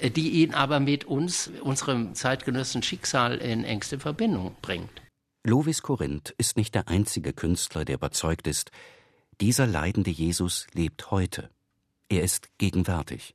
die 0.00 0.42
ihn 0.42 0.54
aber 0.54 0.80
mit 0.80 1.04
uns, 1.04 1.50
unserem 1.60 2.14
zeitgenössischen 2.14 2.82
Schicksal 2.82 3.36
in 3.36 3.64
engste 3.64 3.98
Verbindung 3.98 4.56
bringt. 4.62 4.90
Lovis 5.44 5.82
Corinth 5.82 6.34
ist 6.38 6.56
nicht 6.56 6.74
der 6.74 6.88
einzige 6.88 7.32
Künstler, 7.32 7.84
der 7.84 7.96
überzeugt 7.96 8.46
ist, 8.46 8.70
dieser 9.40 9.66
leidende 9.66 10.10
Jesus 10.10 10.66
lebt 10.74 11.10
heute. 11.10 11.50
Er 12.08 12.22
ist 12.22 12.48
gegenwärtig. 12.58 13.34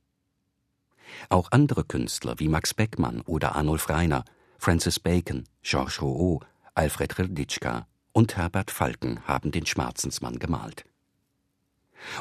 Auch 1.28 1.50
andere 1.50 1.84
Künstler 1.84 2.38
wie 2.38 2.48
Max 2.48 2.74
Beckmann 2.74 3.20
oder 3.22 3.56
Arnulf 3.56 3.88
Reiner, 3.88 4.24
Francis 4.58 4.98
Bacon, 4.98 5.44
Georges 5.62 6.00
Rouault, 6.00 6.44
Alfred 6.74 7.18
Rildichka 7.18 7.86
und 8.12 8.36
Herbert 8.36 8.70
Falken 8.70 9.20
haben 9.26 9.50
den 9.50 9.66
Schmerzensmann 9.66 10.38
gemalt. 10.38 10.84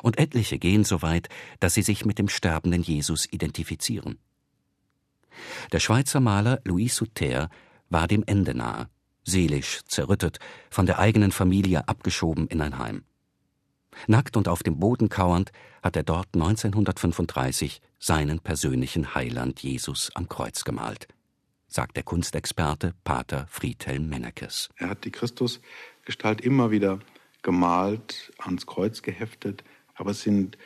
Und 0.02 0.18
etliche 0.18 0.58
gehen 0.60 0.84
so 0.84 1.02
weit, 1.02 1.30
dass 1.60 1.74
sie 1.74 1.82
sich 1.82 2.06
mit 2.06 2.20
dem 2.20 2.30
sterbenden 2.30 2.82
Jesus 2.82 3.26
identifizieren. 3.32 4.20
Der 5.72 5.80
Schweizer 5.80 6.20
Maler 6.20 6.62
Louis 6.64 6.96
Souter 6.96 7.50
war 7.90 8.08
dem 8.08 8.24
Ende 8.26 8.56
nahe, 8.56 8.90
seelisch 9.24 9.82
zerrüttet, 9.86 10.40
von 10.70 10.86
der 10.86 11.00
eigenen 11.00 11.32
Familie 11.32 11.88
abgeschoben 11.88 12.48
in 12.48 12.62
ein 12.62 12.78
Heim. 12.78 13.04
Nackt 14.08 14.36
und 14.36 14.48
auf 14.48 14.64
dem 14.64 14.80
Boden 14.80 15.10
kauernd 15.10 15.52
hat 15.82 15.96
er 15.96 16.04
dort 16.04 16.28
1935 16.34 17.82
seinen 18.00 18.40
persönlichen 18.40 19.16
Heiland 19.16 19.62
Jesus 19.62 20.12
am 20.16 20.28
Kreuz 20.28 20.64
gemalt 20.64 21.08
sagt 21.68 21.96
der 21.96 22.04
Kunstexperte 22.04 22.94
Pater 23.04 23.48
Friedhelm 23.50 24.08
Mennekes. 24.10 24.70
Er 24.78 24.90
hat 24.90 25.06
die 25.06 25.12
Christusgestalt 25.12 26.42
immer 26.42 26.72
wieder 26.72 27.00
gemalt, 27.42 28.34
ans 28.40 28.66
Kreuz 28.66 29.02
geheftet, 29.02 29.64
aber 29.94 30.12
es 30.12 30.22
sind 30.22 30.58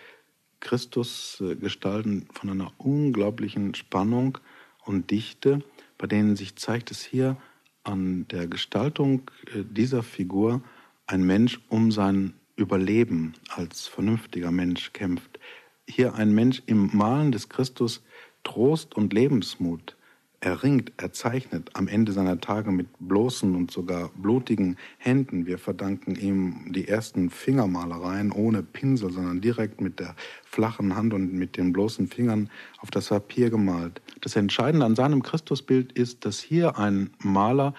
Christusgestalten 0.59 2.27
von 2.33 2.49
einer 2.49 2.73
unglaublichen 2.77 3.75
Spannung 3.75 4.37
und 4.85 5.11
Dichte, 5.11 5.63
bei 5.97 6.07
denen 6.07 6.35
sich 6.35 6.55
zeigt, 6.55 6.91
dass 6.91 7.01
hier 7.01 7.37
an 7.83 8.27
der 8.29 8.47
Gestaltung 8.47 9.29
äh, 9.53 9.63
dieser 9.63 10.03
Figur 10.03 10.61
ein 11.07 11.23
Mensch 11.23 11.59
um 11.69 11.91
sein 11.91 12.33
Überleben 12.55 13.33
als 13.49 13.87
vernünftiger 13.87 14.51
Mensch 14.51 14.91
kämpft. 14.93 15.39
Hier 15.87 16.15
ein 16.15 16.33
Mensch 16.33 16.61
im 16.65 16.89
Malen 16.95 17.31
des 17.31 17.49
Christus 17.49 18.03
Trost 18.43 18.95
und 18.95 19.13
Lebensmut 19.13 19.95
er 20.41 20.63
ringt, 20.63 20.93
er 20.97 21.11
zeichnet 21.11 21.69
am 21.73 21.87
Ende 21.87 22.13
seiner 22.13 22.39
Tage 22.39 22.71
mit 22.71 22.87
bloßen 22.99 23.55
und 23.55 23.71
sogar 23.71 24.09
blutigen 24.15 24.77
Händen. 24.97 25.45
Wir 25.45 25.57
verdanken 25.57 26.15
ihm 26.15 26.71
die 26.71 26.87
ersten 26.87 27.29
Fingermalereien 27.29 28.31
ohne 28.31 28.63
Pinsel, 28.63 29.11
sondern 29.11 29.41
direkt 29.41 29.81
mit 29.81 29.99
der 29.99 30.15
flachen 30.45 30.95
Hand 30.95 31.13
und 31.13 31.33
mit 31.33 31.57
den 31.57 31.73
bloßen 31.73 32.07
Fingern 32.07 32.49
auf 32.77 32.89
das 32.89 33.09
Papier 33.09 33.49
gemalt. 33.49 34.01
Das 34.21 34.37
Entscheidende 34.37 34.85
an 34.85 34.95
seinem 34.95 35.23
Christusbild 35.23 35.91
ist, 35.91 36.25
dass 36.25 36.39
hier 36.39 36.77
ein 36.77 37.09
Maler 37.19 37.73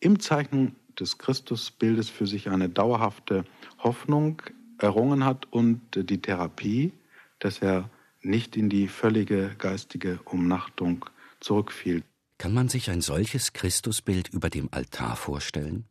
im 0.00 0.18
Zeichnen 0.18 0.74
des 0.98 1.18
Christusbildes 1.18 2.08
für 2.10 2.26
sich 2.26 2.50
eine 2.50 2.68
dauerhafte 2.68 3.44
Hoffnung 3.78 4.42
errungen 4.78 5.24
hat 5.24 5.46
und 5.52 5.80
die 5.94 6.20
Therapie, 6.20 6.92
dass 7.38 7.60
er 7.60 7.88
nicht 8.20 8.56
in 8.56 8.68
die 8.68 8.88
völlige 8.88 9.52
geistige 9.58 10.18
Umnachtung 10.24 11.04
zurückfiel. 11.40 12.04
Kann 12.38 12.54
man 12.54 12.68
sich 12.68 12.90
ein 12.90 13.00
solches 13.00 13.52
Christusbild 13.52 14.28
über 14.28 14.48
dem 14.50 14.68
Altar 14.70 15.16
vorstellen? 15.16 15.86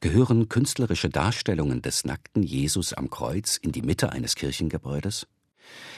Gehören 0.00 0.48
künstlerische 0.48 1.08
Darstellungen 1.08 1.80
des 1.80 2.04
nackten 2.04 2.42
Jesus 2.42 2.92
am 2.92 3.08
Kreuz 3.08 3.56
in 3.56 3.72
die 3.72 3.82
Mitte 3.82 4.12
eines 4.12 4.34
Kirchengebäudes? 4.34 5.26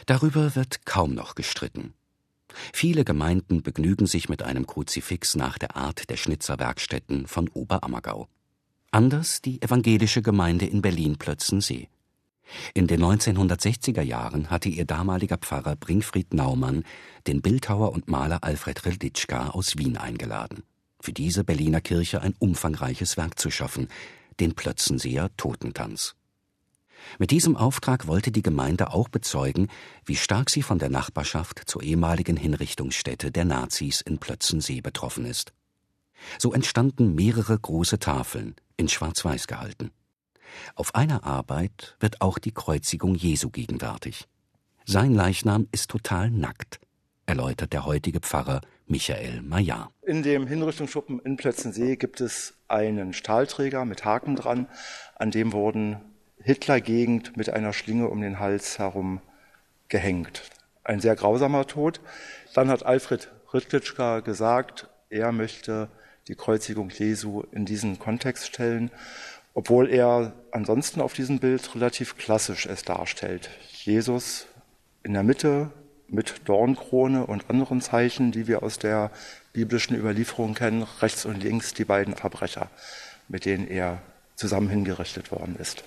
Darüber 0.06 0.54
wird 0.54 0.84
kaum 0.84 1.14
noch 1.14 1.34
gestritten. 1.34 1.94
Viele 2.72 3.04
Gemeinden 3.04 3.62
begnügen 3.62 4.06
sich 4.06 4.28
mit 4.28 4.42
einem 4.42 4.66
Kruzifix 4.66 5.36
nach 5.36 5.56
der 5.56 5.74
Art 5.76 6.10
der 6.10 6.18
Schnitzerwerkstätten 6.18 7.26
von 7.26 7.48
Oberammergau. 7.48 8.28
Anders 8.90 9.40
die 9.40 9.62
evangelische 9.62 10.20
Gemeinde 10.20 10.66
in 10.66 10.82
Berlin-Plötzensee. 10.82 11.88
In 12.74 12.86
den 12.86 13.02
1960er 13.02 14.02
Jahren 14.02 14.50
hatte 14.50 14.68
ihr 14.68 14.84
damaliger 14.84 15.38
Pfarrer 15.38 15.76
Bringfried 15.76 16.34
Naumann 16.34 16.84
den 17.26 17.40
Bildhauer 17.40 17.92
und 17.92 18.08
Maler 18.08 18.42
Alfred 18.42 18.84
Rildichka 18.84 19.50
aus 19.50 19.78
Wien 19.78 19.96
eingeladen, 19.96 20.62
für 21.00 21.12
diese 21.12 21.44
Berliner 21.44 21.80
Kirche 21.80 22.22
ein 22.22 22.34
umfangreiches 22.38 23.16
Werk 23.16 23.38
zu 23.38 23.50
schaffen, 23.50 23.88
den 24.40 24.54
Plötzenseer 24.54 25.30
Totentanz. 25.36 26.14
Mit 27.18 27.30
diesem 27.30 27.56
Auftrag 27.56 28.06
wollte 28.06 28.30
die 28.30 28.42
Gemeinde 28.42 28.92
auch 28.92 29.08
bezeugen, 29.08 29.68
wie 30.04 30.16
stark 30.16 30.50
sie 30.50 30.62
von 30.62 30.78
der 30.78 30.88
Nachbarschaft 30.88 31.62
zur 31.66 31.82
ehemaligen 31.82 32.36
Hinrichtungsstätte 32.36 33.30
der 33.30 33.44
Nazis 33.44 34.00
in 34.00 34.18
Plötzensee 34.18 34.80
betroffen 34.80 35.26
ist. 35.26 35.52
So 36.38 36.52
entstanden 36.52 37.14
mehrere 37.14 37.58
große 37.58 37.98
Tafeln, 37.98 38.54
in 38.76 38.88
Schwarz-Weiß 38.88 39.46
gehalten. 39.46 39.90
Auf 40.74 40.94
einer 40.94 41.24
Arbeit 41.24 41.96
wird 42.00 42.20
auch 42.20 42.38
die 42.38 42.52
Kreuzigung 42.52 43.14
Jesu 43.14 43.50
gegenwärtig. 43.50 44.26
Sein 44.84 45.14
Leichnam 45.14 45.68
ist 45.72 45.90
total 45.90 46.30
nackt, 46.30 46.80
erläutert 47.26 47.72
der 47.72 47.86
heutige 47.86 48.20
Pfarrer 48.20 48.60
Michael 48.86 49.42
Maillard. 49.42 49.90
In 50.02 50.22
dem 50.22 50.46
Hinrichtungsschuppen 50.46 51.20
in 51.20 51.36
Plötzensee 51.36 51.96
gibt 51.96 52.20
es 52.20 52.54
einen 52.68 53.12
Stahlträger 53.12 53.84
mit 53.84 54.04
Haken 54.04 54.36
dran, 54.36 54.66
an 55.14 55.30
dem 55.30 55.52
wurden 55.52 56.00
Hitlergegend 56.38 57.36
mit 57.36 57.50
einer 57.50 57.72
Schlinge 57.72 58.08
um 58.08 58.20
den 58.20 58.40
Hals 58.40 58.78
herum 58.78 59.20
gehängt. 59.88 60.42
Ein 60.82 61.00
sehr 61.00 61.14
grausamer 61.14 61.66
Tod. 61.66 62.00
Dann 62.54 62.68
hat 62.68 62.84
Alfred 62.84 63.30
Ritlitschka 63.54 64.20
gesagt, 64.20 64.88
er 65.08 65.30
möchte 65.30 65.88
die 66.28 66.34
Kreuzigung 66.34 66.90
Jesu 66.90 67.42
in 67.52 67.64
diesen 67.66 67.98
Kontext 67.98 68.46
stellen, 68.46 68.90
obwohl 69.54 69.90
er 69.90 70.32
ansonsten 70.50 71.00
auf 71.00 71.12
diesem 71.12 71.38
Bild 71.38 71.74
relativ 71.74 72.16
klassisch 72.16 72.66
es 72.66 72.84
darstellt. 72.84 73.50
Jesus 73.84 74.46
in 75.02 75.14
der 75.14 75.22
Mitte 75.22 75.70
mit 76.08 76.42
Dornkrone 76.44 77.26
und 77.26 77.48
anderen 77.48 77.80
Zeichen, 77.80 78.32
die 78.32 78.46
wir 78.46 78.62
aus 78.62 78.78
der 78.78 79.10
biblischen 79.52 79.96
Überlieferung 79.96 80.54
kennen, 80.54 80.86
rechts 81.00 81.24
und 81.24 81.42
links 81.42 81.74
die 81.74 81.84
beiden 81.84 82.14
Verbrecher, 82.14 82.70
mit 83.28 83.44
denen 83.44 83.66
er 83.66 84.00
zusammen 84.36 84.68
hingerichtet 84.68 85.30
worden 85.32 85.56
ist. 85.58 85.84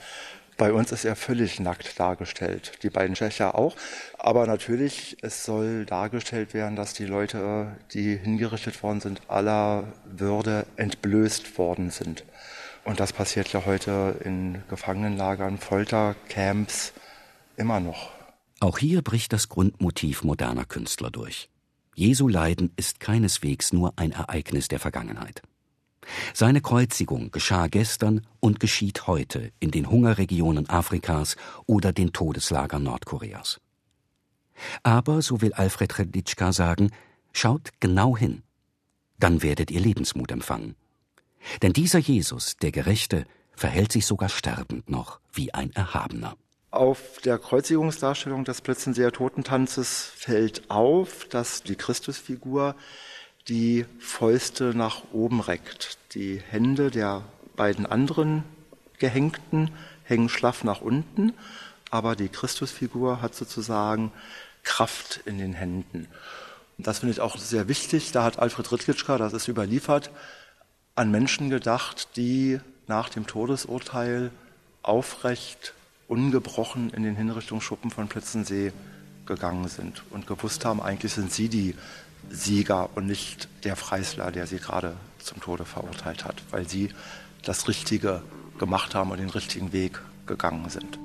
Bei 0.57 0.71
uns 0.71 0.93
ist 0.93 1.03
er 1.03 1.17
völlig 1.17 1.59
nackt 1.59 1.99
dargestellt, 1.99 2.79
die 2.81 2.89
beiden 2.89 3.15
Schächer 3.15 3.55
auch. 3.55 3.75
Aber 4.17 4.47
natürlich, 4.47 5.17
es 5.21 5.43
soll 5.43 5.85
dargestellt 5.85 6.53
werden, 6.53 6.77
dass 6.77 6.93
die 6.93 7.05
Leute, 7.05 7.75
die 7.93 8.15
hingerichtet 8.15 8.81
worden 8.81 9.01
sind, 9.01 9.21
aller 9.27 9.91
Würde 10.05 10.65
entblößt 10.77 11.57
worden 11.57 11.89
sind. 11.91 12.23
Und 12.85 12.99
das 12.99 13.11
passiert 13.13 13.51
ja 13.51 13.65
heute 13.65 14.21
in 14.23 14.61
Gefangenenlagern, 14.69 15.57
Foltercamps 15.57 16.93
immer 17.57 17.79
noch. 17.79 18.11
Auch 18.59 18.77
hier 18.77 19.01
bricht 19.01 19.33
das 19.33 19.49
Grundmotiv 19.49 20.23
moderner 20.23 20.65
Künstler 20.65 21.09
durch. 21.09 21.49
Jesu 21.95 22.27
Leiden 22.27 22.71
ist 22.75 22.99
keineswegs 22.99 23.73
nur 23.73 23.93
ein 23.95 24.11
Ereignis 24.11 24.67
der 24.67 24.79
Vergangenheit. 24.79 25.41
Seine 26.35 26.61
Kreuzigung 26.61 27.31
geschah 27.31 27.65
gestern 27.67 28.21
und 28.39 28.59
geschieht 28.59 29.07
heute 29.07 29.51
in 29.59 29.71
den 29.71 29.89
Hungerregionen 29.89 30.69
Afrikas 30.69 31.37
oder 31.65 31.91
den 31.91 32.13
Todeslagern 32.13 32.83
Nordkoreas. 32.83 33.59
Aber, 34.83 35.23
so 35.23 35.41
will 35.41 35.53
Alfred 35.53 35.97
Reditschka 35.97 36.53
sagen, 36.53 36.91
schaut 37.33 37.71
genau 37.79 38.15
hin. 38.15 38.43
Dann 39.17 39.41
werdet 39.41 39.71
ihr 39.71 39.79
Lebensmut 39.79 40.31
empfangen. 40.31 40.75
Denn 41.61 41.73
dieser 41.73 41.99
Jesus, 41.99 42.57
der 42.57 42.71
Gerechte, 42.71 43.25
verhält 43.55 43.91
sich 43.91 44.05
sogar 44.05 44.29
sterbend 44.29 44.89
noch 44.89 45.19
wie 45.33 45.53
ein 45.53 45.71
Erhabener. 45.73 46.35
Auf 46.71 47.19
der 47.23 47.37
Kreuzigungsdarstellung 47.37 48.43
des 48.43 48.61
Plötzenseer 48.61 49.13
Totentanzes 49.13 50.11
fällt 50.15 50.69
auf, 50.69 51.25
dass 51.29 51.63
die 51.63 51.75
Christusfigur 51.75 52.75
die 53.47 53.85
Fäuste 53.99 54.73
nach 54.75 55.03
oben 55.13 55.39
reckt. 55.39 55.97
Die 56.13 56.41
Hände 56.49 56.91
der 56.91 57.23
beiden 57.55 57.85
anderen 57.85 58.43
Gehängten 58.97 59.71
hängen 60.03 60.29
schlaff 60.29 60.63
nach 60.63 60.81
unten, 60.81 61.33
aber 61.91 62.15
die 62.15 62.29
Christusfigur 62.29 63.21
hat 63.21 63.35
sozusagen 63.35 64.11
Kraft 64.63 65.21
in 65.25 65.37
den 65.37 65.53
Händen. 65.53 66.07
Das 66.77 66.99
finde 66.99 67.13
ich 67.13 67.21
auch 67.21 67.37
sehr 67.37 67.67
wichtig. 67.67 68.11
Da 68.11 68.23
hat 68.23 68.39
Alfred 68.39 68.71
Rittlitzka, 68.71 69.17
das 69.17 69.33
ist 69.33 69.47
überliefert, 69.47 70.11
an 70.95 71.11
Menschen 71.11 71.49
gedacht, 71.49 72.15
die 72.15 72.59
nach 72.87 73.09
dem 73.09 73.27
Todesurteil 73.27 74.31
aufrecht, 74.81 75.73
ungebrochen 76.07 76.89
in 76.91 77.03
den 77.03 77.15
Hinrichtungsschuppen 77.15 77.91
von 77.91 78.07
Plötzensee 78.07 78.71
gegangen 79.25 79.67
sind 79.67 80.03
und 80.11 80.25
gewusst 80.27 80.63
haben, 80.63 80.81
eigentlich 80.81 81.13
sind 81.13 81.33
sie 81.33 81.49
die 81.49 81.75
Sieger 82.29 82.89
und 82.95 83.07
nicht 83.07 83.49
der 83.63 83.75
Freisler, 83.75 84.31
der 84.31 84.47
sie 84.47 84.57
gerade 84.57 84.95
zum 85.19 85.41
Tode 85.41 85.65
verurteilt 85.65 86.23
hat, 86.23 86.41
weil 86.51 86.67
sie 86.67 86.89
das 87.43 87.67
Richtige 87.67 88.21
gemacht 88.57 88.95
haben 88.95 89.11
und 89.11 89.17
den 89.17 89.29
richtigen 89.29 89.73
Weg 89.73 89.99
gegangen 90.25 90.69
sind. 90.69 90.97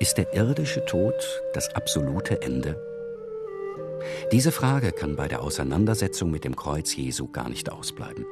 Ist 0.00 0.18
der 0.18 0.34
irdische 0.34 0.84
Tod 0.84 1.14
das 1.54 1.74
absolute 1.74 2.42
Ende? 2.42 2.93
Diese 4.32 4.52
Frage 4.52 4.92
kann 4.92 5.16
bei 5.16 5.28
der 5.28 5.42
Auseinandersetzung 5.42 6.30
mit 6.30 6.44
dem 6.44 6.56
Kreuz 6.56 6.94
Jesu 6.94 7.28
gar 7.28 7.48
nicht 7.48 7.70
ausbleiben. 7.70 8.26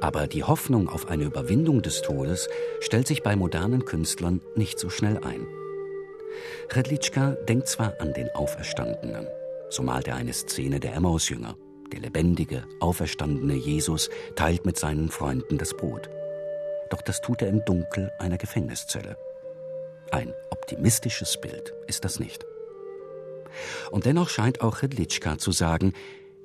Aber 0.00 0.26
die 0.26 0.44
Hoffnung 0.44 0.88
auf 0.88 1.08
eine 1.08 1.24
Überwindung 1.24 1.82
des 1.82 2.02
Todes 2.02 2.48
stellt 2.80 3.06
sich 3.06 3.22
bei 3.22 3.36
modernen 3.36 3.84
Künstlern 3.84 4.40
nicht 4.56 4.78
so 4.78 4.88
schnell 4.88 5.18
ein. 5.18 5.46
Redlitschka 6.70 7.32
denkt 7.48 7.68
zwar 7.68 8.00
an 8.00 8.14
den 8.14 8.30
Auferstandenen, 8.30 9.26
so 9.68 9.82
malt 9.82 10.08
er 10.08 10.16
eine 10.16 10.32
Szene 10.32 10.80
der 10.80 10.94
Emmausjünger. 10.94 11.56
Der 11.92 12.00
lebendige, 12.00 12.64
auferstandene 12.78 13.54
Jesus 13.54 14.10
teilt 14.36 14.64
mit 14.64 14.78
seinen 14.78 15.10
Freunden 15.10 15.58
das 15.58 15.74
Brot. 15.74 16.08
Doch 16.88 17.02
das 17.02 17.20
tut 17.20 17.42
er 17.42 17.48
im 17.48 17.64
Dunkel 17.64 18.12
einer 18.18 18.38
Gefängniszelle. 18.38 19.16
Ein 20.12 20.32
optimistisches 20.50 21.40
Bild 21.40 21.74
ist 21.88 22.04
das 22.04 22.20
nicht. 22.20 22.44
Und 23.90 24.04
dennoch 24.06 24.28
scheint 24.28 24.60
auch 24.60 24.82
Redlitschka 24.82 25.38
zu 25.38 25.52
sagen, 25.52 25.92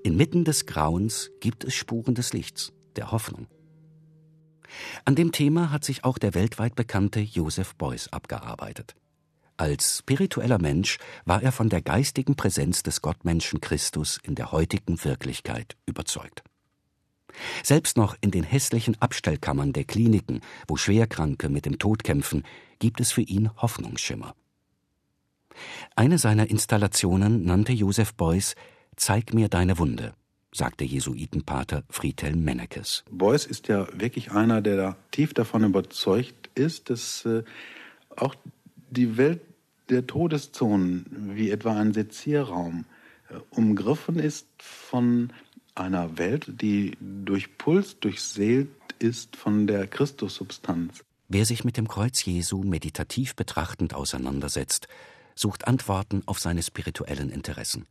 inmitten 0.04 0.46
des 0.46 0.66
Grauens 0.66 1.32
gibt 1.40 1.64
es 1.64 1.74
Spuren 1.74 2.16
des 2.16 2.34
Lichts 2.34 2.74
der 2.96 3.12
Hoffnung. 3.12 3.48
An 5.06 5.16
dem 5.16 5.32
Thema 5.32 5.72
hat 5.72 5.84
sich 5.84 6.04
auch 6.04 6.18
der 6.18 6.34
weltweit 6.34 6.76
bekannte 6.76 7.20
Joseph 7.20 7.76
Beuys 7.76 8.10
abgearbeitet. 8.10 8.96
Als 9.58 10.00
spiritueller 10.00 10.60
Mensch 10.60 10.98
war 11.24 11.42
er 11.42 11.54
von 11.54 11.70
der 11.70 11.82
geistigen 11.82 12.36
Präsenz 12.36 12.84
des 12.84 13.02
Gottmenschen 13.02 13.62
Christus 13.62 14.20
in 14.22 14.36
der 14.36 14.52
heutigen 14.52 15.02
Wirklichkeit 15.04 15.78
überzeugt. 15.86 16.44
Selbst 17.64 17.98
noch 17.98 18.16
in 18.22 18.32
den 18.32 18.44
hässlichen 18.44 19.02
Abstellkammern 19.02 19.74
der 19.74 19.86
Kliniken, 19.86 20.42
wo 20.68 20.76
Schwerkranke 20.76 21.50
mit 21.50 21.66
dem 21.66 21.80
Tod 21.80 22.04
kämpfen, 22.04 22.44
gibt 22.80 23.00
es 23.00 23.12
für 23.12 23.22
ihn 23.22 23.50
Hoffnungsschimmer. 23.58 24.36
Eine 25.96 26.18
seiner 26.18 26.50
Installationen 26.50 27.44
nannte 27.46 27.74
Joseph 27.74 28.14
Beuys 28.16 28.56
Zeig 28.96 29.34
mir 29.34 29.50
deine 29.50 29.78
Wunde 29.78 30.14
sagte 30.56 30.86
Jesuitenpater 30.86 31.84
Friedhelm 31.90 32.44
Mennekes. 32.44 33.04
Beuys 33.12 33.46
ist 33.46 33.68
ja 33.68 33.88
wirklich 34.00 34.32
einer, 34.32 34.62
der 34.62 34.78
da 34.78 34.98
tief 35.12 35.34
davon 35.34 35.66
überzeugt 35.66 36.50
ist, 36.56 36.90
dass 36.90 37.26
äh, 37.26 37.44
auch 38.16 38.36
die 38.90 39.18
Welt 39.18 39.42
der 39.90 40.08
Todeszonen, 40.08 41.34
wie 41.36 41.52
etwa 41.52 41.78
ein 41.78 41.94
Sezierraum, 41.94 42.86
äh, 43.30 43.36
umgriffen 43.50 44.18
ist 44.18 44.48
von 44.58 45.34
einer 45.76 46.18
Welt, 46.18 46.46
die 46.62 46.96
durchpulst, 47.02 48.04
durchseelt 48.04 48.70
ist 49.00 49.36
von 49.36 49.68
der 49.68 49.88
Christussubstanz. 49.88 51.04
Wer 51.28 51.46
sich 51.46 51.66
mit 51.66 51.76
dem 51.76 51.90
Kreuz 51.90 52.24
Jesu 52.24 52.64
meditativ 52.64 53.36
betrachtend 53.36 53.94
auseinandersetzt, 53.94 54.88
sucht 55.36 55.68
Antworten 55.68 56.24
auf 56.26 56.40
seine 56.40 56.64
spirituellen 56.64 57.30
Interessen. 57.30 57.88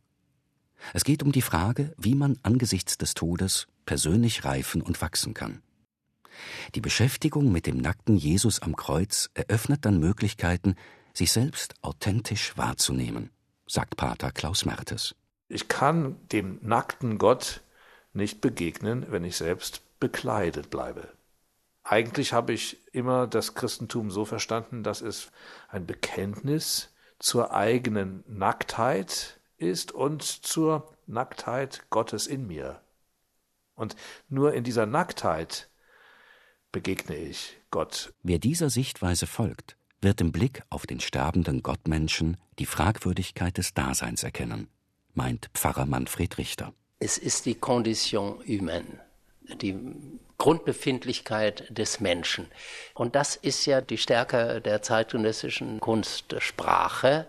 Es 0.93 1.03
geht 1.03 1.23
um 1.23 1.31
die 1.31 1.41
Frage, 1.41 1.93
wie 1.97 2.15
man 2.15 2.37
angesichts 2.43 2.97
des 2.97 3.13
Todes 3.13 3.67
persönlich 3.85 4.43
reifen 4.43 4.81
und 4.81 5.01
wachsen 5.01 5.33
kann. 5.33 5.61
Die 6.73 6.81
Beschäftigung 6.81 7.51
mit 7.51 7.65
dem 7.65 7.77
nackten 7.77 8.17
Jesus 8.17 8.61
am 8.61 8.75
Kreuz 8.75 9.29
eröffnet 9.33 9.85
dann 9.85 9.99
Möglichkeiten, 9.99 10.75
sich 11.13 11.31
selbst 11.31 11.75
authentisch 11.81 12.57
wahrzunehmen, 12.57 13.29
sagt 13.67 13.95
Pater 13.95 14.31
Klaus 14.31 14.65
Mertes. 14.65 15.15
Ich 15.47 15.67
kann 15.67 16.17
dem 16.31 16.59
nackten 16.61 17.17
Gott 17.17 17.61
nicht 18.13 18.41
begegnen, 18.41 19.05
wenn 19.09 19.23
ich 19.23 19.37
selbst 19.37 19.81
bekleidet 19.99 20.69
bleibe. 20.69 21.07
Eigentlich 21.83 22.33
habe 22.33 22.51
ich 22.51 22.77
immer 22.93 23.27
das 23.27 23.53
Christentum 23.53 24.09
so 24.09 24.25
verstanden, 24.25 24.83
dass 24.83 25.01
es 25.01 25.31
ein 25.69 25.85
Bekenntnis 25.85 26.89
zur 27.19 27.53
eigenen 27.53 28.23
Nacktheit 28.27 29.39
ist 29.57 29.91
und 29.91 30.21
zur 30.21 30.93
Nacktheit 31.07 31.85
Gottes 31.89 32.27
in 32.27 32.47
mir. 32.47 32.81
Und 33.75 33.95
nur 34.29 34.53
in 34.53 34.63
dieser 34.63 34.85
Nacktheit 34.85 35.69
begegne 36.71 37.15
ich 37.15 37.57
Gott. 37.71 38.13
Wer 38.23 38.39
dieser 38.39 38.69
Sichtweise 38.69 39.27
folgt, 39.27 39.77
wird 40.01 40.21
im 40.21 40.31
Blick 40.31 40.63
auf 40.69 40.85
den 40.85 40.99
sterbenden 40.99 41.63
Gottmenschen 41.63 42.37
die 42.59 42.65
Fragwürdigkeit 42.65 43.57
des 43.57 43.73
Daseins 43.73 44.23
erkennen, 44.23 44.67
meint 45.13 45.49
Pfarrer 45.53 45.85
Manfred 45.85 46.37
Richter. 46.37 46.73
Es 46.99 47.17
ist 47.17 47.45
die 47.45 47.55
Condition 47.55 48.39
humaine, 48.45 49.01
die 49.61 49.75
Grundbefindlichkeit 50.45 51.65
des 51.75 51.99
Menschen. 51.99 52.51
Und 52.93 53.15
das 53.15 53.35
ist 53.35 53.65
ja 53.65 53.81
die 53.81 53.97
Stärke 53.97 54.61
der 54.61 54.83
zeitgenössischen 54.83 55.79
Kunstsprache, 55.79 57.25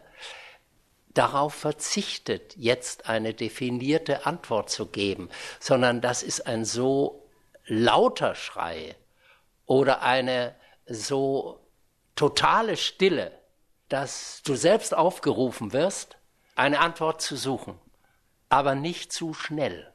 darauf 1.15 1.55
verzichtet, 1.55 2.55
jetzt 2.59 3.09
eine 3.09 3.33
definierte 3.33 4.27
Antwort 4.27 4.69
zu 4.69 4.85
geben, 4.85 5.31
sondern 5.61 6.03
das 6.03 6.23
ist 6.23 6.47
ein 6.47 6.67
so 6.67 7.27
lauter 7.65 8.35
Schrei 8.35 8.97
oder 9.65 10.03
eine 10.03 10.55
so 10.87 11.67
totale 12.17 12.77
Stille, 12.77 13.33
dass 13.89 14.43
du 14.45 14.57
selbst 14.57 14.95
aufgerufen 14.95 15.73
wirst, 15.73 16.19
eine 16.55 16.81
Antwort 16.81 17.23
zu 17.23 17.37
suchen, 17.37 17.79
aber 18.51 18.75
nicht 18.75 19.11
zu 19.11 19.33
schnell. 19.33 19.91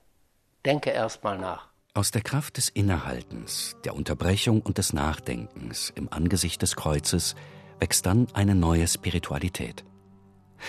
Denke 0.65 0.89
erst 0.89 1.23
mal 1.23 1.37
nach. 1.37 1.70
Aus 1.93 2.09
der 2.09 2.21
Kraft 2.21 2.55
des 2.55 2.69
Innehaltens, 2.69 3.75
der 3.83 3.93
Unterbrechung 3.95 4.61
und 4.61 4.77
des 4.77 4.93
Nachdenkens 4.93 5.91
im 5.93 6.07
Angesicht 6.09 6.61
des 6.61 6.77
Kreuzes 6.77 7.35
wächst 7.81 8.05
dann 8.05 8.27
eine 8.31 8.55
neue 8.55 8.87
Spiritualität. 8.87 9.83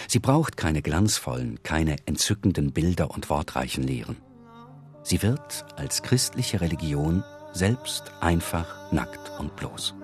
Sie 0.09 0.19
braucht 0.19 0.57
keine 0.57 0.83
glanzvollen, 0.83 1.63
keine 1.63 1.97
entzückenden 2.07 2.73
Bilder 2.73 3.13
und 3.13 3.31
wortreichen 3.31 3.85
Lehren. 3.85 4.17
Sie 5.05 5.23
wird 5.23 5.65
als 5.77 6.03
christliche 6.03 6.61
Religion 6.61 7.23
selbst 7.53 8.11
einfach, 8.21 8.91
nackt 8.91 9.31
und 9.39 9.55
bloß. 9.55 9.95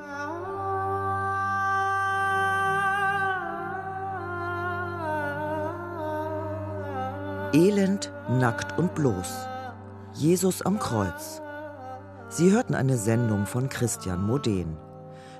Elend, 7.52 8.12
nackt 8.28 8.78
und 8.78 8.94
bloß. 8.94 9.48
Jesus 10.18 10.62
am 10.62 10.80
Kreuz. 10.80 11.40
Sie 12.28 12.50
hörten 12.50 12.74
eine 12.74 12.96
Sendung 12.96 13.46
von 13.46 13.68
Christian 13.68 14.26
Moden. 14.26 14.76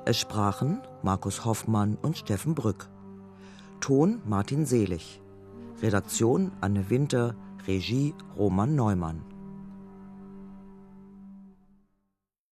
Es 0.05 0.21
sprachen 0.21 0.81
Markus 1.03 1.45
Hoffmann 1.45 1.97
und 1.97 2.17
Steffen 2.17 2.55
Brück. 2.55 2.89
Ton 3.81 4.23
Martin 4.25 4.67
Selig. 4.67 5.21
Redaktion 5.83 6.53
Anne 6.61 6.89
Winter. 6.91 7.35
Regie 7.67 8.15
Roman 8.37 8.77
Neumann. 8.77 9.25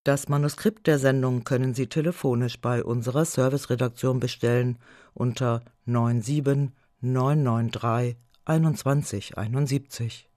Das 0.02 0.28
Manuskript 0.28 0.88
der 0.88 0.98
Sendung 0.98 1.44
können 1.44 1.74
Sie 1.74 1.86
telefonisch 1.86 2.60
bei 2.60 2.82
unserer 2.82 3.24
Serviceredaktion 3.24 4.18
bestellen 4.18 4.78
unter 5.14 5.62
97 5.86 6.72
993 7.02 8.16
2171 8.44 10.28